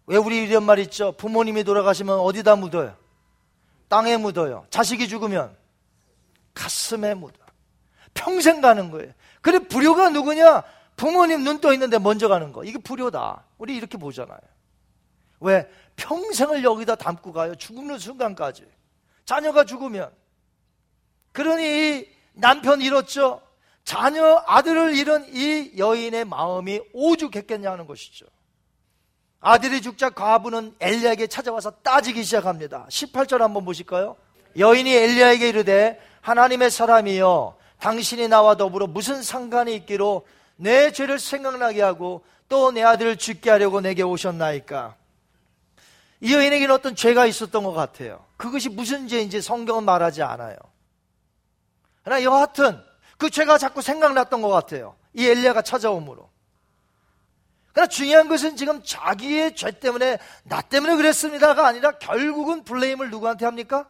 [0.06, 1.12] 왜 우리 이런 말 있죠?
[1.12, 2.96] 부모님이 돌아가시면 어디다 묻어요?
[3.88, 4.66] 땅에 묻어요.
[4.70, 5.56] 자식이 죽으면
[6.58, 7.38] 가슴에 묻어.
[8.14, 9.12] 평생 가는 거예요.
[9.40, 10.64] 그래 불효가 누구냐?
[10.96, 12.64] 부모님 눈 떠 있는데 먼저 가는 거.
[12.64, 13.44] 이게 불효다.
[13.58, 14.40] 우리 이렇게 보잖아요.
[15.40, 15.70] 왜?
[15.94, 17.54] 평생을 여기다 담고 가요.
[17.54, 18.66] 죽는 순간까지.
[19.24, 20.10] 자녀가 죽으면.
[21.32, 23.40] 그러니 남편 잃었죠.
[23.84, 28.26] 자녀 아들을 잃은 이 여인의 마음이 오죽했겠냐는 것이죠.
[29.40, 32.86] 아들이 죽자 과부는 엘리야에게 찾아와서 따지기 시작합니다.
[32.90, 34.16] 18절 한번 보실까요?
[34.56, 40.26] 여인이 엘리야에게 이르되 하나님의 사람이여 당신이 나와 더불어 무슨 상관이 있기로
[40.56, 44.96] 내 죄를 생각나게 하고 또 내 아들을 죽게 하려고 내게 오셨나이까?
[46.20, 48.24] 이 여인에게는 어떤 죄가 있었던 것 같아요.
[48.36, 50.56] 그것이 무슨 죄인지 성경은 말하지 않아요.
[52.02, 52.82] 그러나 여하튼
[53.18, 54.96] 그 죄가 자꾸 생각났던 것 같아요.
[55.12, 56.28] 이 엘리야가 찾아옴으로.
[57.72, 63.88] 그러나 중요한 것은 지금 자기의 죄 때문에 나 때문에 그랬습니다가 아니라 결국은 블레임을 누구한테 합니까?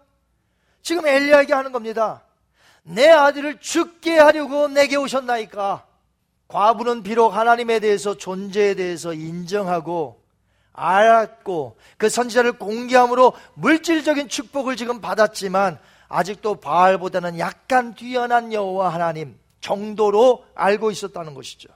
[0.88, 2.22] 지금 엘리야에게 하는 겁니다.
[2.82, 5.84] 내 아들을 죽게 하려고 내게 오셨나이까?
[6.48, 10.24] 과부는 비록 하나님에 대해서 존재에 대해서 인정하고
[10.72, 20.46] 알았고 그 선지자를 공개함으로 물질적인 축복을 지금 받았지만 아직도 바알보다는 약간 뛰어난 여호와 하나님 정도로
[20.54, 21.68] 알고 있었다는 것이죠.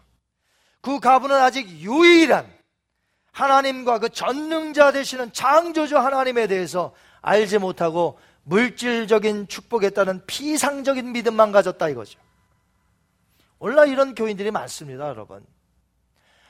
[0.80, 2.50] 그 가부는 아직 유일한
[3.32, 11.88] 하나님과 그 전능자 되시는 창조주 하나님에 대해서 알지 못하고 물질적인 축복에 따른 피상적인 믿음만 가졌다
[11.88, 12.18] 이거죠.
[13.58, 15.44] 원래 이런 교인들이 많습니다, 여러분.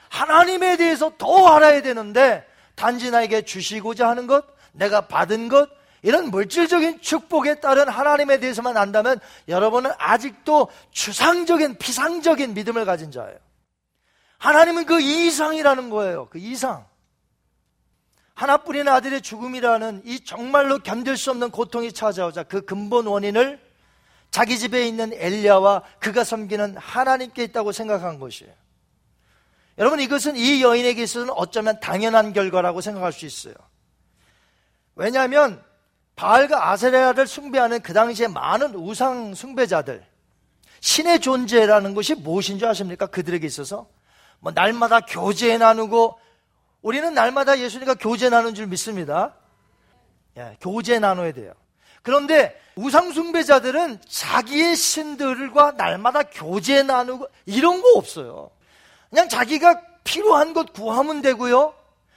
[0.09, 5.69] 하나님에 대해서 더 알아야 되는데 단지 나에게 주시고자 하는 것, 내가 받은 것,
[6.03, 13.39] 이런 물질적인 축복에 따른 하나님에 대해서만 안다면 여러분은 아직도 추상적인 피상적인 믿음을 가진 자예요.
[14.39, 16.29] 하나님은 그 이상이라는 거예요.
[16.29, 16.85] 그 이상.
[18.35, 23.61] 하나뿐인 아들의 죽음이라는 이 정말로 견딜 수 없는 고통이 찾아오자 그 근본 원인을
[24.31, 28.53] 자기 집에 있는 엘리야와 그가 섬기는 하나님께 있다고 생각한 것이에요.
[29.79, 33.55] 여러분 이것은 이 여인에게 있어서는 어쩌면 당연한 결과라고 생각할 수 있어요.
[34.95, 35.63] 왜냐하면
[36.17, 40.07] 바알과 아세레아를 숭배하는 그 당시에 많은 우상 숭배자들
[40.81, 43.07] 신의 존재라는 것이 무엇인 줄 아십니까?
[43.07, 43.89] 그들에게 있어서
[44.41, 46.19] 뭐 날마다 교제 나누고
[46.83, 49.35] 우리는 날마다 예수님과 교제 나누는 줄 믿습니다.
[50.37, 51.55] 예, 교제 나눠야 돼요.
[52.03, 58.51] 그런데 우상숭배자들은 자기의 신들과 날마다 교제 나누고 이런 거 없어요.
[59.11, 61.75] 그냥 자기가 필요한 것 구하면 되고요.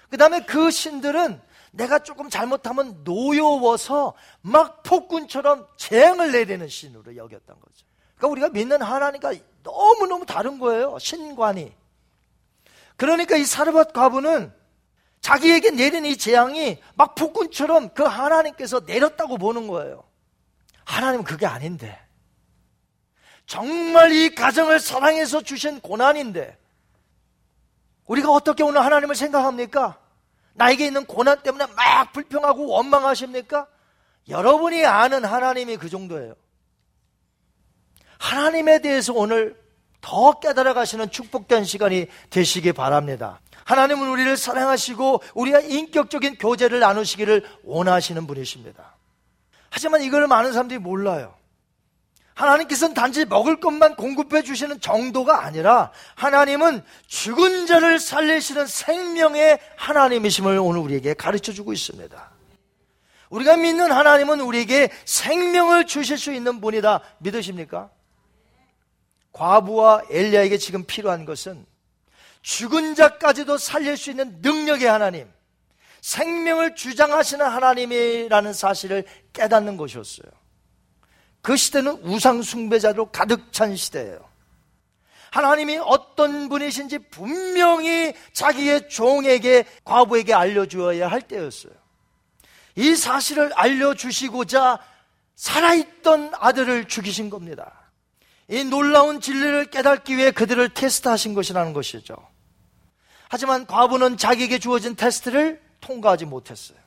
[0.10, 1.39] 그 다음에 그 신들은
[1.71, 7.86] 내가 조금 잘못하면 노여워서 막 폭군처럼 재앙을 내리는 신으로 여겼던 거죠.
[8.15, 10.98] 그러니까 우리가 믿는 하나님과 너무너무 다른 거예요.
[11.00, 11.73] 신관이.
[12.98, 14.54] 그러니까 이 사르밧 과부는
[15.21, 20.04] 자기에게 내린 이 재앙이 막 폭군처럼 그 하나님께서 내렸다고 보는 거예요.
[20.85, 22.00] 하나님은 그게 아닌데.
[23.48, 26.58] 정말 이 가정을 사랑해서 주신 고난인데.
[28.06, 30.00] 우리가 어떻게 오늘 하나님을 생각합니까?
[30.54, 33.67] 나에게 있는 고난 때문에 막 불평하고 원망하십니까?
[34.29, 36.35] 여러분이 아는 하나님이 그 정도예요.
[38.19, 39.60] 하나님에 대해서 오늘
[40.06, 43.39] 더 깨달아 가시는 축복된 시간이 되시기 바랍니다.
[43.63, 48.97] 하나님은 우리를 사랑하시고 우리가 인격적인 교제를 나누시기를 원하시는 분이십니다.
[49.71, 51.33] 하지만 이걸 많은 사람들이 몰라요.
[52.35, 60.81] 하나님께서는 단지 먹을 것만 공급해 주시는 정도가 아니라 하나님은 죽은 자를 살리시는 생명의 하나님이심을 오늘
[60.81, 62.31] 우리에게 가르쳐 주고 있습니다.
[63.31, 67.01] 우리가 믿는 하나님은 우리에게 생명을 주실 수 있는 분이다.
[67.17, 67.89] 믿으십니까?
[69.36, 71.65] 과부와 엘리야에게 지금 필요한 것은
[72.42, 75.29] 죽은 자까지도 살릴 수 있는 능력의 하나님,
[76.02, 80.31] 생명을 주장하시는 하나님이라는 사실을 깨닫는 것이었어요.
[81.42, 84.19] 그 시대는 우상숭배자로 가득 찬 시대예요.
[85.31, 91.73] 하나님이 어떤 분이신지 분명히 자기의 종에게, 과부에게 알려주어야 할 때였어요.
[92.75, 94.79] 이 사실을 알려주시고자
[95.36, 97.85] 살아있던 아들을 죽이신 겁니다.
[98.48, 102.15] 이 놀라운 진리를 깨닫기 위해 그들을 테스트하신 것이라는 것이죠.
[103.27, 106.77] 하지만 과부는 자기에게 주어진 테스트를 통과하지 못했어요.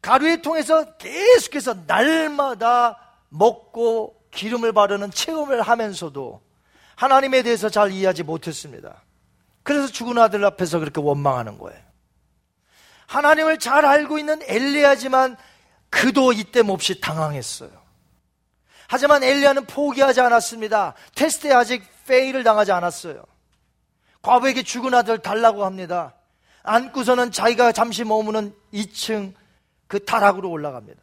[0.00, 6.40] 가루의 통에서 계속해서 날마다 먹고 기름을 바르는 체험을 하면서도
[6.96, 9.02] 하나님에 대해서 잘 이해하지 못했습니다.
[9.62, 11.78] 그래서 죽은 아들 앞에서 그렇게 원망하는 거예요.
[13.06, 15.36] 하나님을 잘 알고 있는 엘리야지만
[15.90, 17.70] 그도 이때 몹시 당황했어요.
[18.88, 20.94] 하지만 엘리야는 포기하지 않았습니다.
[21.14, 23.22] 테스트에 아직 페일을 당하지 않았어요.
[24.22, 26.14] 과부에게 죽은 아들 달라고 합니다.
[26.62, 29.34] 안고서는 자기가 잠시 머무는 2층
[29.86, 31.00] 그 타락으로 올라갑니다.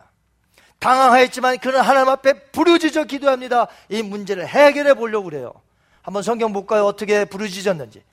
[0.79, 3.67] 당황하였지만 그는 하나님 앞에 부르짖어 기도합니다.
[3.89, 5.53] 이 문제를 해결해 보려고 그래요.
[6.01, 6.85] 한번 성경 볼까요?
[6.85, 8.03] 어떻게 부르짖었는지.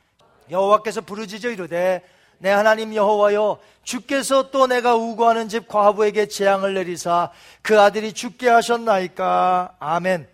[0.51, 2.03] 여호와께서 부르짖어 이르되
[2.43, 7.31] 내 하나님 여호와여 주께서 또 내가 우고하는 집 과부에게 재앙을 내리사
[7.63, 9.77] 그 아들이 죽게 하셨나이까?
[9.79, 10.27] 아멘.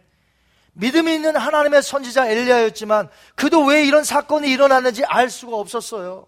[0.72, 6.26] 믿음이 있는 하나님의 선지자 엘리야였지만 그도 왜 이런 사건이 일어났는지 알 수가 없었어요.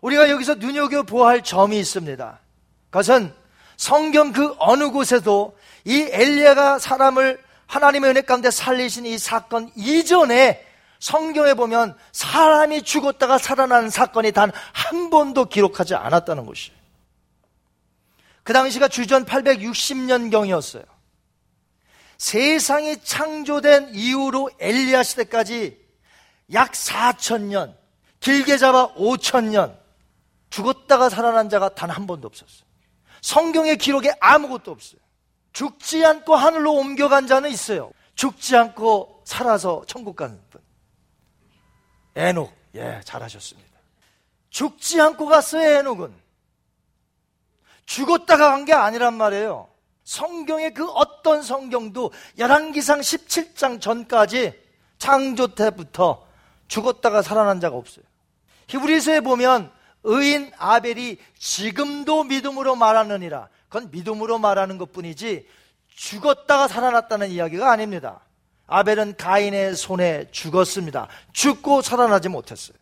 [0.00, 2.38] 우리가 여기서 눈여겨 보아야 할 점이 있습니다.
[2.88, 3.34] 그것은
[3.76, 10.64] 성경 그 어느 곳에도 이 엘리야가 사람을 하나님의 은혜 가운데 살리신 이 사건 이전에
[11.00, 16.76] 성경에 보면 사람이 죽었다가 살아나는 사건이 단 한 번도 기록하지 않았다는 것이에요.
[18.42, 20.84] 그 당시가 주전 860년경이었어요.
[22.16, 25.78] 세상이 창조된 이후로 엘리야 시대까지
[26.52, 27.74] 약 4천년,
[28.20, 29.76] 길게 잡아 5천년
[30.50, 32.66] 죽었다가 살아난 자가 단 한 번도 없었어요.
[33.20, 35.00] 성경의 기록에 아무것도 없어요.
[35.52, 37.90] 죽지 않고 하늘로 옮겨간 자는 있어요.
[38.14, 40.40] 죽지 않고 살아서 천국 분.
[42.18, 43.68] 에녹, 예, 잘하셨습니다.
[44.50, 46.12] 죽지 않고 갔어요, 에녹은.
[47.86, 49.68] 죽었다가 간 게 아니란 말이에요.
[50.04, 54.58] 성경의 그 어떤 성경도 열왕기상 17장 전까지
[54.98, 56.26] 창조 때부터
[56.66, 58.04] 죽었다가 살아난 자가 없어요.
[58.68, 59.70] 히브리서에 보면
[60.02, 63.48] 의인 아벨이 지금도 믿음으로 말하느니라.
[63.68, 65.46] 그건 믿음으로 말하는 것 뿐이지
[65.94, 68.20] 죽었다가 살아났다는 이야기가 아닙니다.
[68.68, 71.08] 아벨은 가인의 손에 죽었습니다.
[71.32, 72.76] 죽고 살아나지 못했어요.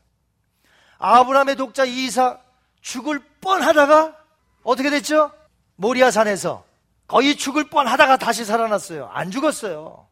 [0.98, 2.38] 아브라함의 독자 이사
[2.80, 4.16] 죽을 뻔하다가
[4.64, 5.32] 어떻게 됐죠?
[5.76, 6.64] 모리아산에서
[7.06, 9.08] 거의 죽을 뻔하다가 다시 살아났어요.
[9.12, 10.08] 안 죽었어요.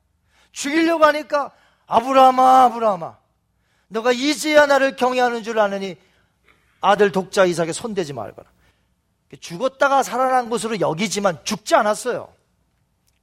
[0.52, 1.50] 죽이려고 하니까
[1.86, 3.18] 아브라함아 아브라함아
[3.88, 5.96] 너가 이제야 나를 경외하는 줄 아느니
[6.80, 8.48] 아들 독자 이삭에 손대지 말거라.
[9.40, 12.33] 죽었다가 살아난 것으로 여기지만 죽지 않았어요.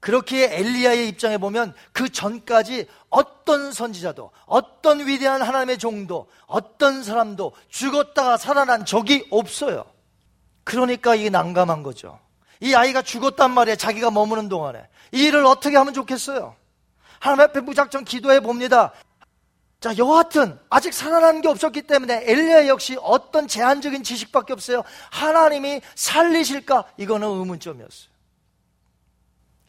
[0.01, 8.37] 그렇게 엘리야의 입장에 보면 그 전까지 어떤 선지자도 어떤 위대한 하나님의 종도 어떤 사람도 죽었다가
[8.37, 9.85] 살아난 적이 없어요.
[10.63, 12.19] 그러니까 이게 난감한 거죠.
[12.59, 13.75] 이 아이가 죽었단 말이에요.
[13.75, 14.87] 자기가 머무는 동안에.
[15.11, 16.55] 이 일을 어떻게 하면 좋겠어요?
[17.19, 18.93] 하나님 앞에 무작정 기도해 봅니다.
[19.79, 24.83] 자, 여하튼 아직 살아나는 게 없었기 때문에 엘리야 역시 어떤 제한적인 지식밖에 없어요.
[25.11, 26.85] 하나님이 살리실까?
[26.97, 28.10] 이거는 의문점이었어요.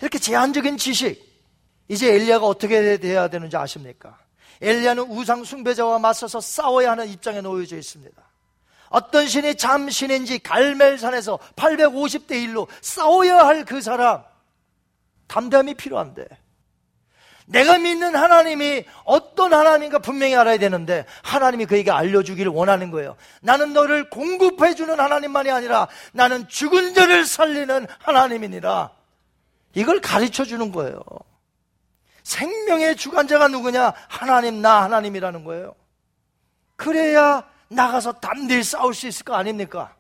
[0.03, 1.33] 이렇게 제한적인 지식.
[1.89, 4.19] 이제 엘리야가 어떻게 돼야 되는지 아십니까?
[4.61, 8.23] 엘리야는 우상 숭배자와 맞서서 싸워야 하는 입장에 놓여져 있습니다.
[8.89, 14.23] 어떤 신이 잠신인지 갈멜산에서 850대 1로 싸워야 할 그 사람
[15.29, 16.27] 담담이 필요한데
[17.47, 23.17] 내가 믿는 하나님이 어떤 하나님인가 분명히 알아야 되는데 하나님이 그에게 알려주기를 원하는 거예요.
[23.41, 29.02] 나는 너를 공급해주는 하나님만이 아니라 나는 죽은 자를 살리는 하나님이니라.
[29.75, 31.01] 이걸 가르쳐 주는 거예요.
[32.23, 33.93] 생명의 주관자가 누구냐?
[34.09, 35.75] 하나님, 나 하나님이라는 거예요.
[36.77, 39.95] 그래야 나가서 담대히 싸울 수 있을 거 아닙니까?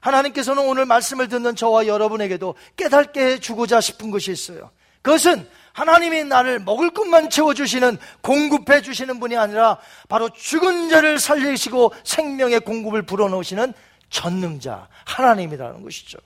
[0.00, 4.70] 하나님께서는 오늘 말씀을 듣는 저와 여러분에게도 깨닫게 해 주고자 싶은 것이 있어요.
[5.02, 12.60] 그것은 하나님이 나를 먹을 것만 채워주시는 공급해 주시는 분이 아니라 바로 죽은 자를 살리시고 생명의
[12.60, 13.74] 공급을 불어넣으시는
[14.10, 16.18] 전능자 하나님이라는 것이죠.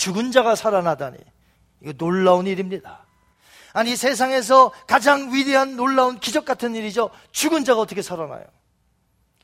[0.00, 1.18] 죽은 자가 살아나다니.
[1.82, 3.04] 이거 놀라운 일입니다.
[3.74, 7.10] 아니, 세상에서 가장 위대한 놀라운 기적 같은 일이죠.
[7.32, 8.44] 죽은 자가 어떻게 살아나요?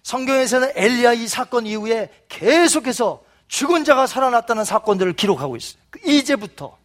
[0.03, 5.83] 성경에서는 엘리야 이 사건 이후에 계속해서 죽은 자가 살아났다는 사건들을 기록하고 있어요.
[6.07, 6.79] 이제부터.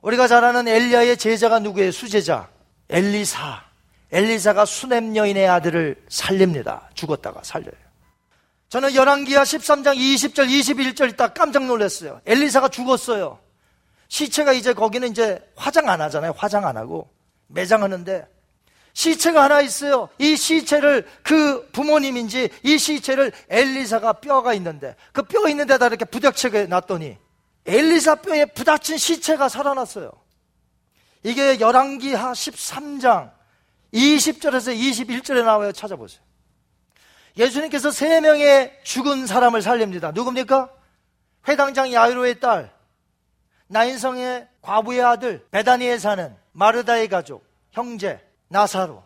[0.00, 1.92] 우리가 잘 아는 엘리야의 제자가 누구예요?
[1.92, 2.48] 수제자.
[2.88, 3.64] 엘리사.
[4.12, 6.88] 엘리사가 수냄 여인의 아들을 살립니다.
[6.94, 7.81] 죽었다가 살려요.
[8.72, 12.22] 저는 열왕기하 13장 20절, 21절 딱 깜짝 놀랐어요.
[12.24, 13.38] 엘리사가 죽었어요.
[14.08, 16.32] 시체가 이제 거기는 이제 화장 안 하잖아요.
[16.34, 17.10] 화장 안 하고
[17.48, 18.26] 매장하는데
[18.94, 20.08] 시체가 하나 있어요.
[20.16, 26.64] 이 시체를 그 부모님인지 이 시체를 엘리사가 뼈가 있는데 그 뼈 있는 데다 이렇게 부닥치게
[26.64, 27.18] 놨더니
[27.66, 30.10] 엘리사 뼈에 부닥친 시체가 살아났어요.
[31.24, 33.32] 이게 열왕기하 13장
[33.92, 35.72] 20절에서 21절에 나와요.
[35.72, 36.31] 찾아보세요.
[37.36, 40.12] 예수님께서 세 명의 죽은 사람을 살립니다.
[40.12, 40.70] 누굽니까?
[41.48, 42.72] 회당장 야이로의 딸,
[43.68, 49.02] 나인성의 과부의 아들, 베다니에 사는 마르다의 가족, 형제, 나사로.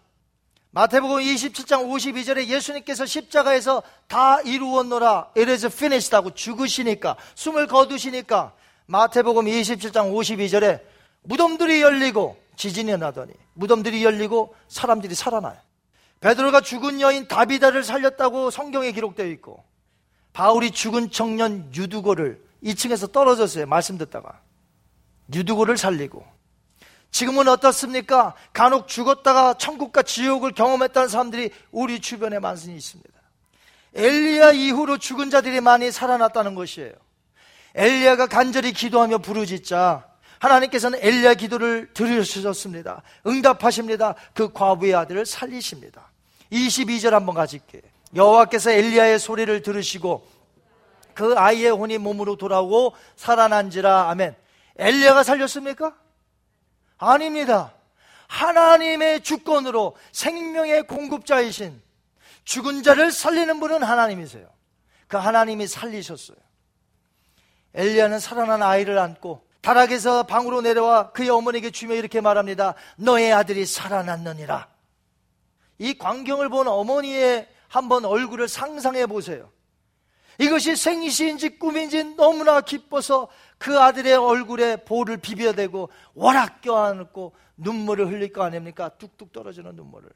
[0.70, 5.30] 마태복음 27장 52절에 예수님께서 십자가에서 다 이루었노라.
[5.34, 8.52] It is finished 하고 죽으시니까, 숨을 거두시니까
[8.86, 10.82] 마태복음 27장 52절에
[11.22, 15.56] 무덤들이 열리고 지진이 나더니 무덤들이 열리고 사람들이 살아나요.
[16.26, 19.62] 베드로가 죽은 여인 다비다를 살렸다고 성경에 기록되어 있고
[20.32, 23.66] 바울이 죽은 청년 유두고를 2층에서 떨어졌어요.
[23.66, 24.40] 말씀 듣다가.
[25.32, 26.26] 유두고를 살리고
[27.12, 28.34] 지금은 어떻습니까?
[28.52, 33.12] 간혹 죽었다가 천국과 지옥을 경험했다는 사람들이 우리 주변에 많이 있습니다.
[33.94, 36.92] 엘리야 이후로 죽은 자들이 많이 살아났다는 것이에요.
[37.76, 40.08] 엘리야가 간절히 기도하며 부르짖자
[40.40, 43.02] 하나님께서는 엘리야 기도를 들으셨습니다.
[43.28, 44.16] 응답하십니다.
[44.34, 46.10] 그 과부의 아들을 살리십니다.
[46.52, 47.82] 22절 한번 가질게.
[48.14, 50.26] 여호와께서 엘리야의 소리를 들으시고
[51.14, 54.36] 그 아이의 혼이 몸으로 돌아오고 살아난지라 아멘.
[54.76, 55.94] 엘리야가 살렸습니까?
[56.98, 57.72] 아닙니다.
[58.28, 61.80] 하나님의 주권으로 생명의 공급자이신
[62.44, 64.46] 죽은 자를 살리는 분은 하나님이세요.
[65.08, 66.36] 그 하나님이 살리셨어요.
[67.74, 72.74] 엘리야는 살아난 아이를 안고 다락에서 방으로 내려와 그의 어머니에게 주며 이렇게 말합니다.
[72.96, 74.68] 너의 아들이 살아났느니라.
[75.78, 79.50] 이 광경을 본 어머니의 한번 얼굴을 상상해 보세요.
[80.38, 88.42] 이것이 생시인지 꿈인지 너무나 기뻐서 그 아들의 얼굴에 볼을 비벼대고 워락 껴안고 눈물을 흘릴 거
[88.42, 88.90] 아닙니까?
[88.90, 90.10] 뚝뚝 떨어지는 눈물을.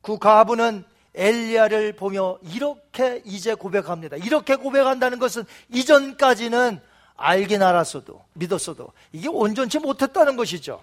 [0.00, 0.84] 그 과부는
[1.14, 4.16] 엘리야를 보며 이렇게 이제 고백합니다.
[4.16, 6.80] 이렇게 고백한다는 것은 이전까지는
[7.16, 10.82] 알긴 알았어도 믿었어도 이게 온전치 못했다는 것이죠.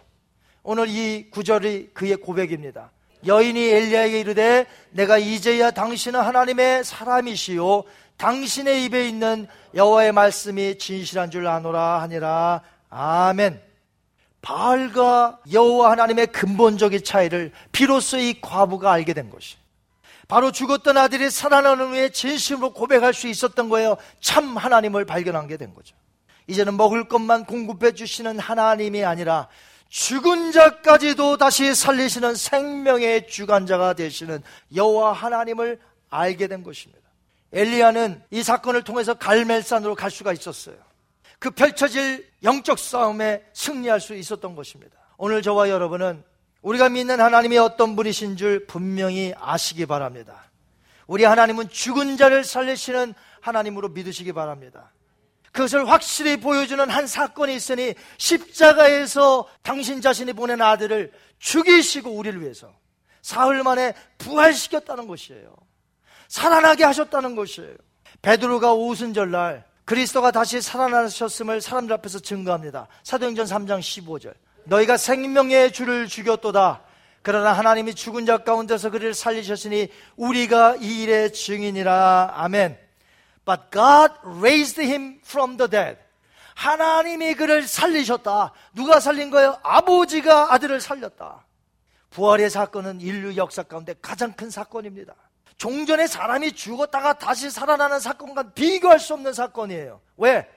[0.63, 2.91] 오늘 이 구절이 그의 고백입니다.
[3.25, 7.83] 여인이 엘리야에게 이르되 내가 이제야 당신은 하나님의 사람이시요
[8.17, 12.61] 당신의 입에 있는 여호와의 말씀이 진실한 줄 아노라 하니라.
[12.89, 13.61] 아멘.
[14.41, 19.57] 바알과 여호와 하나님의 근본적인 차이를 비로소 이 과부가 알게 된 것이.
[20.27, 23.97] 바로 죽었던 아들이 살아나는 후에 진심으로 고백할 수 있었던 거예요.
[24.21, 25.95] 참 하나님을 발견한 게된 거죠.
[26.47, 29.47] 이제는 먹을 것만 공급해 주시는 하나님이 아니라
[29.95, 34.43] 죽은 자까지도 다시 살리시는 생명의 주관자가 되시는
[34.75, 35.79] 여호와 하나님을
[36.09, 37.01] 알게 된 것입니다.
[37.53, 40.75] 엘리야는 이 사건을 통해서 갈멜산으로 갈 수가 있었어요.
[41.39, 44.97] 그 펼쳐질 영적 싸움에 승리할 수 있었던 것입니다.
[45.15, 46.21] 오늘 저와 여러분은
[46.61, 50.51] 우리가 믿는 하나님이 어떤 분이신 줄 분명히 아시기 바랍니다.
[51.07, 54.91] 우리 하나님은 죽은 자를 살리시는 하나님으로 믿으시기 바랍니다.
[55.55, 62.73] 그것을 확실히 보여주는 한 사건이 있으니 십자가에서 당신 자신이 보낸 아들을 죽이시고 우리를 위해서
[63.21, 65.55] 사흘 만에 부활시켰다는 것이에요.
[66.27, 67.73] 살아나게 하셨다는 것이에요.
[68.21, 72.89] 베드로가 오순절 날 그리스도가 다시 살아나셨음을 사람들 앞에서 증거합니다.
[73.03, 74.33] 사도행전 3장 15절.
[74.65, 76.83] 너희가 생명의 주를 죽였도다.
[77.21, 79.87] 그러나 하나님이 죽은 자 가운데서 그를 살리셨으니
[80.17, 82.33] 우리가 이 일의 증인이라.
[82.35, 82.84] 아멘.
[83.45, 85.97] But God raised him from the dead.
[86.55, 88.53] 하나님이 그를 살리셨다.
[88.73, 89.59] 누가 살린 거예요?
[89.61, 91.45] 아버지가 아들을 살렸다.
[92.09, 95.13] 부활의 사건은 인류 역사 가운데 가장 큰 사건입니다.
[95.57, 100.01] 종전에 사람이 죽었다가 다시 살아나는 사건과 비교할 수 없는 사건이에요.
[100.17, 100.49] 왜?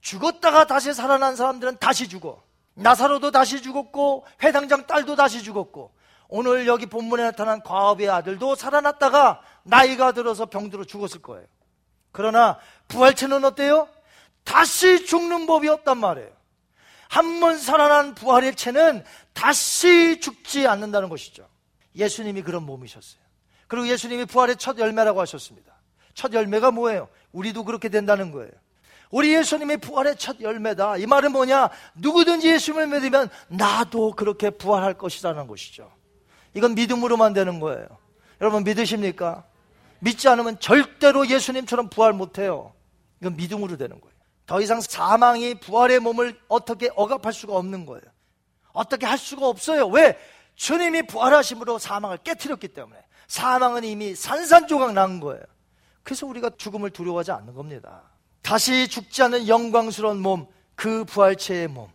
[0.00, 2.42] 죽었다가 다시 살아난 사람들은 다시 죽어.
[2.74, 5.92] 나사로도 다시 죽었고, 회당장 딸도 다시 죽었고,
[6.28, 11.46] 오늘 여기 본문에 나타난 과업의 아들도 살아났다가 나이가 들어서 병들어 죽었을 거예요.
[12.14, 12.58] 그러나
[12.88, 13.88] 부활체는 어때요?
[14.44, 16.30] 다시 죽는 법이 없단 말이에요.
[17.08, 19.04] 한 번 살아난 부활의 체는
[19.34, 21.46] 다시 죽지 않는다는 것이죠.
[21.94, 23.20] 예수님이 그런 몸이셨어요.
[23.68, 25.74] 그리고 예수님이 부활의 첫 열매라고 하셨습니다.
[26.14, 27.08] 첫 열매가 뭐예요?
[27.32, 28.50] 우리도 그렇게 된다는 거예요.
[29.10, 30.96] 우리 예수님이 부활의 첫 열매다.
[30.98, 31.70] 이 말은 뭐냐?
[31.94, 35.92] 누구든지 예수님을 믿으면 나도 그렇게 부활할 것이라는 것이죠.
[36.54, 37.86] 이건 믿음으로만 되는 거예요.
[38.40, 39.44] 여러분 믿으십니까?
[40.04, 42.74] 믿지 않으면 절대로 예수님처럼 부활 못해요.
[43.20, 44.14] 이건 믿음으로 되는 거예요.
[44.46, 48.02] 더 이상 사망이 부활의 몸을 어떻게 억압할 수가 없는 거예요.
[48.72, 49.86] 어떻게 할 수가 없어요.
[49.88, 50.18] 왜?
[50.56, 53.00] 주님이 부활하심으로 사망을 깨뜨렸기 때문에.
[53.28, 55.42] 사망은 이미 산산조각 난 거예요.
[56.02, 58.02] 그래서 우리가 죽음을 두려워하지 않는 겁니다.
[58.42, 61.88] 다시 죽지 않는 영광스러운 몸, 그 부활체의 몸.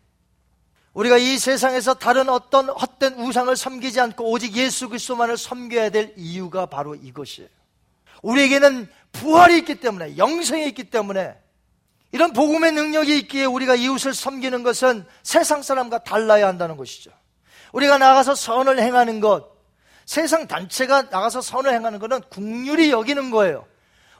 [0.93, 6.65] 우리가 이 세상에서 다른 어떤 헛된 우상을 섬기지 않고 오직 예수 그리스도만을 섬겨야 될 이유가
[6.65, 7.58] 바로 이것이에요.
[8.21, 11.35] 우리에게는 부활이 있기 때문에 영생이 있기 때문에
[12.11, 17.11] 이런 복음의 능력이 있기에 우리가 이웃을 섬기는 것은 세상 사람과 달라야 한다는 것이죠.
[17.71, 19.51] 우리가 나가서 선을 행하는 것,
[20.05, 23.65] 세상 단체가 나가서 선을 행하는 것은 국률이 여기는 거예요.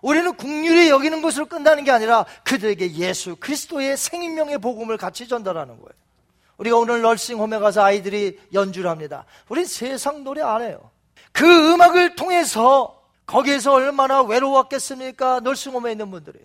[0.02, 5.92] 우리는 국률이 여기는 것으로 끝나는 게 아니라 그들에게 예수 그리스도의 생명의 복음을 같이 전달하는 거예요.
[6.58, 9.26] 우리가 오늘 널싱홈에 가서 아이들이 연주를 합니다.
[9.48, 10.92] 우린 세상 노래 안 해요.
[11.32, 12.99] 그 음악을 통해서
[13.30, 15.42] 거기에서 얼마나 외로웠겠습니까?
[15.42, 16.40] nursing home에 있는 분들이.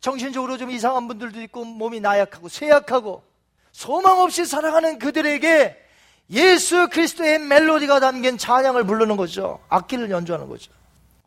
[0.00, 3.22] 정신적으로 좀 이상한 분들도 있고 몸이 나약하고 쇠약하고
[3.72, 5.74] 소망 없이 살아가는 그들에게
[6.30, 9.60] 예수 그리스도의 멜로디가 담긴 찬양을 부르는 거죠.
[9.70, 10.70] 악기를 연주하는 거죠.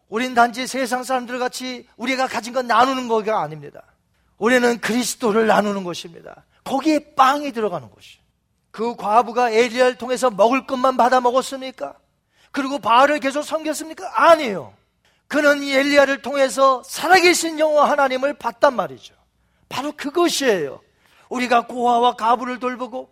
[0.08, 3.82] 우린 단지 세상 사람들 같이 우리가 가진 건 나누는 거가 아닙니다.
[4.38, 6.44] 우리는 그리스도를 나누는 것입니다.
[6.64, 8.20] 거기에 빵이 들어가는 것이.
[8.70, 11.96] 그 과부가 엘리야를 통해서 먹을 것만 받아 먹었습니까?
[12.52, 14.30] 그리고 바알을 계속 섬겼습니까?
[14.30, 14.80] 아니에요.
[15.32, 19.14] 그는 엘리야를 통해서 살아계신 영화 하나님을 봤단 말이죠.
[19.70, 20.82] 바로 그것이에요.
[21.30, 23.10] 우리가 고아와 가부를 돌보고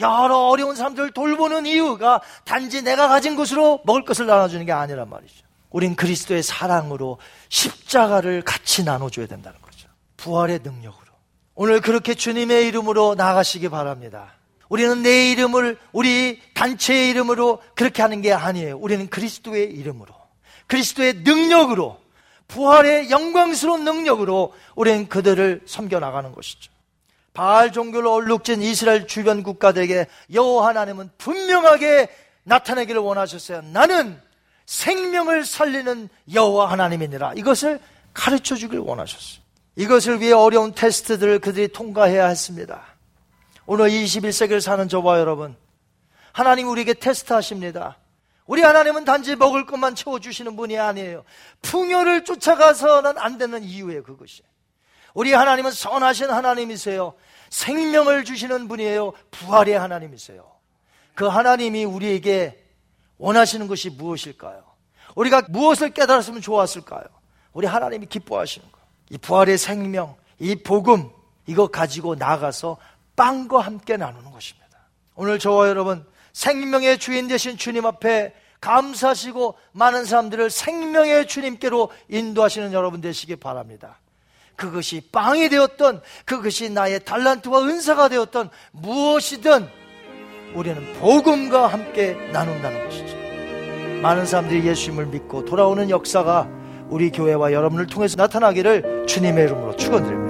[0.00, 5.46] 여러 어려운 사람들을 돌보는 이유가 단지 내가 가진 것으로 먹을 것을 나눠주는 게 아니란 말이죠.
[5.70, 7.18] 우린 그리스도의 사랑으로
[7.50, 9.86] 십자가를 같이 나눠줘야 된다는 거죠.
[10.16, 11.12] 부활의 능력으로.
[11.54, 14.34] 오늘 그렇게 주님의 이름으로 나가시기 바랍니다.
[14.68, 18.76] 우리는 내 이름을 우리 단체의 이름으로 그렇게 하는 게 아니에요.
[18.76, 20.19] 우리는 그리스도의 이름으로.
[20.70, 21.98] 그리스도의 능력으로
[22.46, 26.70] 부활의 영광스러운 능력으로 우리는 그들을 섬겨 나가는 것이죠.
[27.32, 32.08] 바알 종교로 얼룩진 이스라엘 주변 국가들에게 여호와 하나님은 분명하게
[32.44, 33.62] 나타내기를 원하셨어요.
[33.62, 34.20] 나는
[34.66, 37.34] 생명을 살리는 여호와 하나님이니라.
[37.34, 37.80] 이것을
[38.14, 39.40] 가르쳐 주길 원하셨어요.
[39.76, 42.82] 이것을 위해 어려운 테스트들을 그들이 통과해야 했습니다.
[43.66, 45.56] 오늘 21세기를 사는 저와 여러분,
[46.32, 47.99] 하나님 우리에게 테스트하십니다.
[48.50, 51.22] 우리 하나님은 단지 먹을 것만 채워주시는 분이 아니에요.
[51.62, 54.42] 풍요를 쫓아가서는 안 되는 이유예요, 그것이.
[55.14, 57.14] 우리 하나님은 선하신 하나님이세요.
[57.48, 59.12] 생명을 주시는 분이에요.
[59.30, 60.50] 부활의 하나님이세요.
[61.14, 62.60] 그 하나님이 우리에게
[63.18, 64.64] 원하시는 것이 무엇일까요?
[65.14, 67.04] 우리가 무엇을 깨달았으면 좋았을까요?
[67.52, 68.80] 우리 하나님이 기뻐하시는 거.
[69.10, 71.08] 이 부활의 생명, 이 복음,
[71.46, 72.78] 이거 가지고 나가서
[73.14, 74.76] 빵과 함께 나누는 것입니다.
[75.14, 83.00] 오늘 저와 여러분, 생명의 주인 되신 주님 앞에 감사하시고 많은 사람들을 생명의 주님께로 인도하시는 여러분
[83.00, 83.98] 되시기 바랍니다.
[84.56, 89.66] 그것이 빵이 되었던 그것이 나의 달란트와 은사가 되었던 무엇이든
[90.54, 93.16] 우리는 복음과 함께 나눈다는 것이죠.
[94.02, 96.48] 많은 사람들이 예수님을 믿고 돌아오는 역사가
[96.88, 100.29] 우리 교회와 여러분을 통해서 나타나기를 주님의 이름으로 축원드립니다.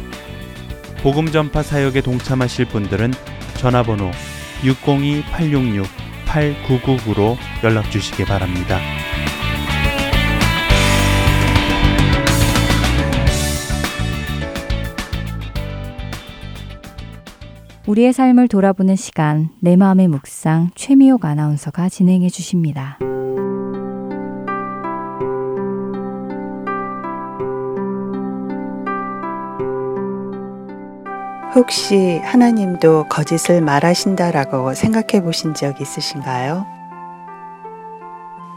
[1.03, 3.13] 복음 전파 사역에 동참하실 분들은
[3.57, 4.11] 전화번호
[4.61, 8.77] 602-866-8999로 연락 주시기 바랍니다.
[17.87, 22.99] 우리의 삶을 돌아보는 시간, 내 마음의 묵상, 최미옥 아나운서가 진행해 주십니다.
[31.53, 36.65] 혹시 하나님도 거짓을 말하신다라고 생각해 보신 적 있으신가요?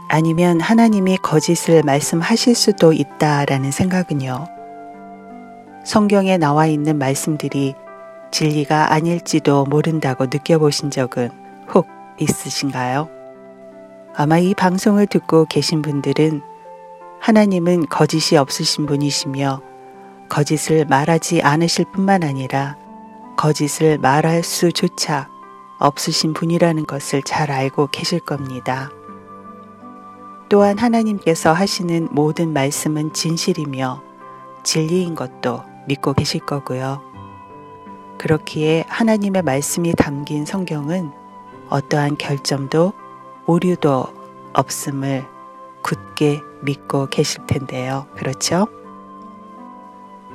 [0.07, 4.45] 아니면 하나님이 거짓을 말씀하실 수도 있다라는 생각은요.
[5.83, 7.75] 성경에 나와 있는 말씀들이
[8.31, 11.31] 진리가 아닐지도 모른다고 느껴보신 적은
[11.73, 11.87] 혹
[12.17, 13.09] 있으신가요?
[14.15, 16.41] 아마 이 방송을 듣고 계신 분들은
[17.19, 19.61] 하나님은 거짓이 없으신 분이시며
[20.29, 22.77] 거짓을 말하지 않으실 뿐만 아니라
[23.35, 25.29] 거짓을 말할 수조차
[25.77, 28.89] 없으신 분이라는 것을 잘 알고 계실 겁니다.
[30.47, 34.01] 또한 하나님께서 하시는 모든 말씀은 진실이며
[34.63, 37.01] 진리인 것도 믿고 계실 거고요.
[38.17, 41.11] 그렇기에 하나님의 말씀이 담긴 성경은
[41.69, 42.93] 어떠한 결점도
[43.45, 44.05] 오류도
[44.53, 45.25] 없음을
[45.83, 48.07] 굳게 믿고 계실 텐데요.
[48.15, 48.67] 그렇죠?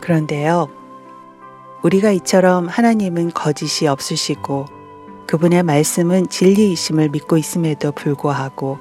[0.01, 0.80] 그런데요.
[1.83, 4.66] 우리가 이처럼 하나님은 거짓이 없으시고
[5.26, 8.78] 그분의 말씀은 진리이심을 믿고 있음에도 불구하고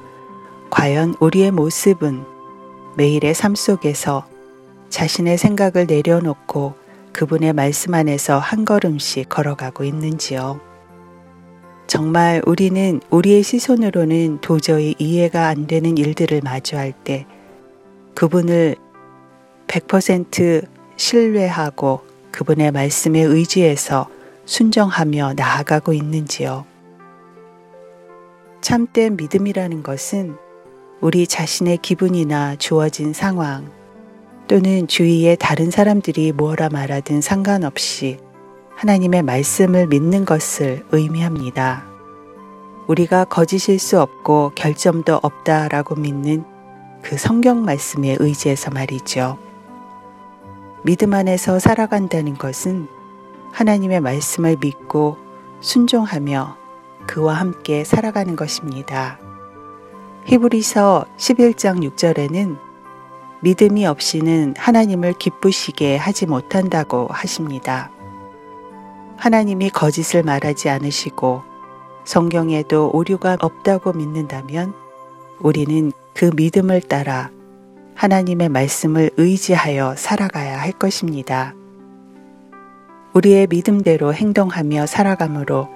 [0.70, 2.24] 과연 우리의 모습은
[2.98, 4.26] 매일의 삶 속에서
[4.90, 6.74] 자신의 생각을 내려놓고
[7.14, 10.60] 그분의 말씀 안에서 한 걸음씩 걸어가고 있는지요.
[11.88, 17.26] 정말 우리는 우리의 시선으로는 도저히 이해가 안 되는 일들을 마주할 때
[18.14, 18.76] 그분을
[19.68, 24.08] 100% 신뢰하고 그분의 말씀에 의지해서
[24.46, 26.66] 순정하며 나아가고 있는지요.
[28.62, 30.36] 참된 믿음이라는 것은
[31.02, 33.72] 우리 자신의 기분이나 주어진 상황
[34.48, 38.18] 또는 주위의 다른 사람들이 뭐라 말하든 상관없이
[38.76, 41.86] 하나님의 말씀을 믿는 것을 의미합니다.
[42.88, 46.44] 우리가 거짓일 수 없고 결점도 없다라고 믿는
[47.02, 49.38] 그 성경 말씀에 의지해서 말이죠.
[50.84, 52.88] 믿음 안에서 살아간다는 것은
[53.52, 55.18] 하나님의 말씀을 믿고
[55.60, 56.58] 순종하며
[57.06, 59.20] 그와 함께 살아가는 것입니다.
[60.26, 62.58] 히브리서 11장 6절에는
[63.42, 67.92] 믿음이 없이는 하나님을 기쁘시게 하지 못한다고 하십니다.
[69.18, 71.44] 하나님이 거짓을 말하지 않으시고
[72.06, 74.74] 성경에도 오류가 없다고 믿는다면
[75.40, 77.32] 우리는 그 믿음을 따라
[78.00, 81.54] 하나님의 말씀을 의지하여 살아가야 할 것입니다.
[83.14, 85.68] 우리의 믿음대로 행동하며 살아감으로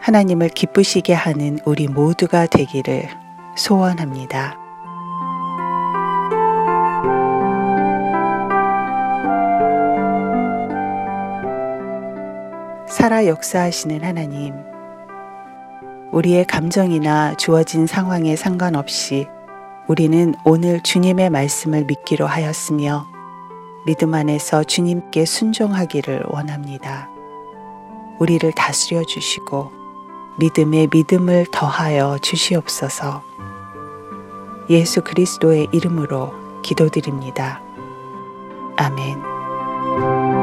[0.00, 3.10] 하나님을 기쁘시게 하는 우리 모두가 되기를
[3.58, 4.56] 소원합니다.
[12.88, 14.54] 살아 역사하시는 하나님,
[16.10, 19.28] 우리의 감정이나 주어진 상황에 상관없이
[19.90, 23.08] 우리는 오늘 주님의 말씀을 믿기로 하였으며
[23.84, 27.10] 믿음 안에서 주님께 순종하기를 원합니다.
[28.20, 29.72] 우리를 다스려 주시고
[30.38, 33.24] 믿음에 믿음을 더하여 주시옵소서.
[34.70, 37.60] 예수 그리스도의 이름으로 기도드립니다.
[38.76, 40.39] 아멘.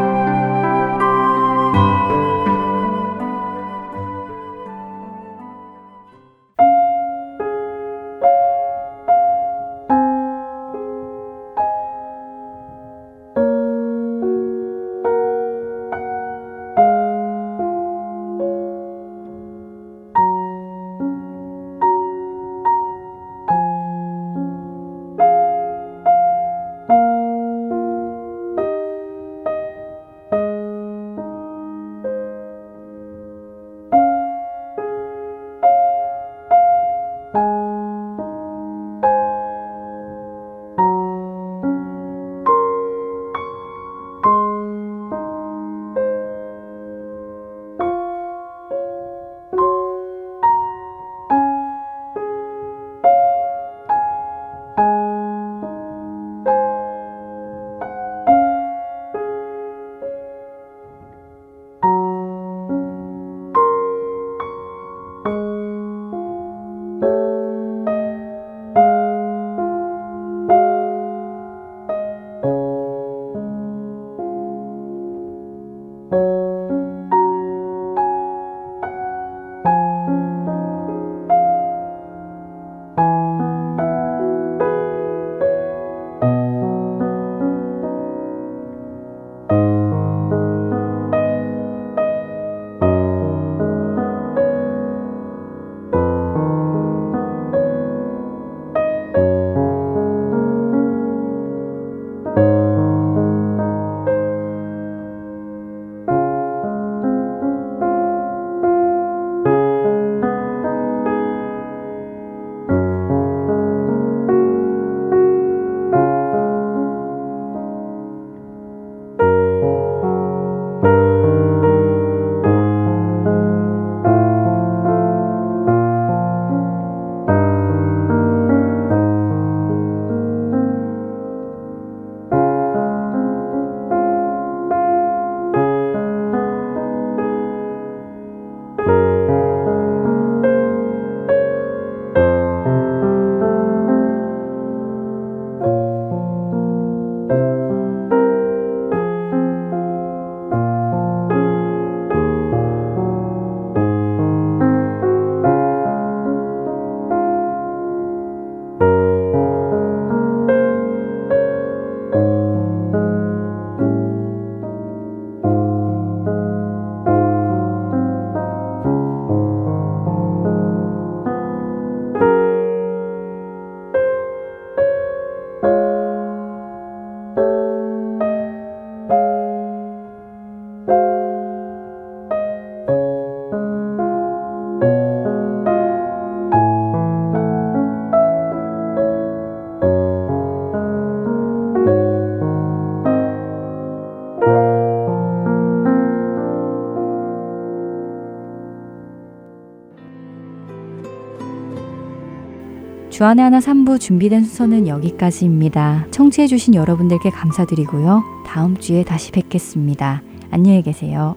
[203.17, 206.05] 주안의 하나 3부 준비된 순서는 여기까지입니다.
[206.11, 208.21] 청취해주신 여러분들께 감사드리고요.
[208.45, 210.21] 다음 주에 다시 뵙겠습니다.
[210.51, 211.35] 안녕히 계세요.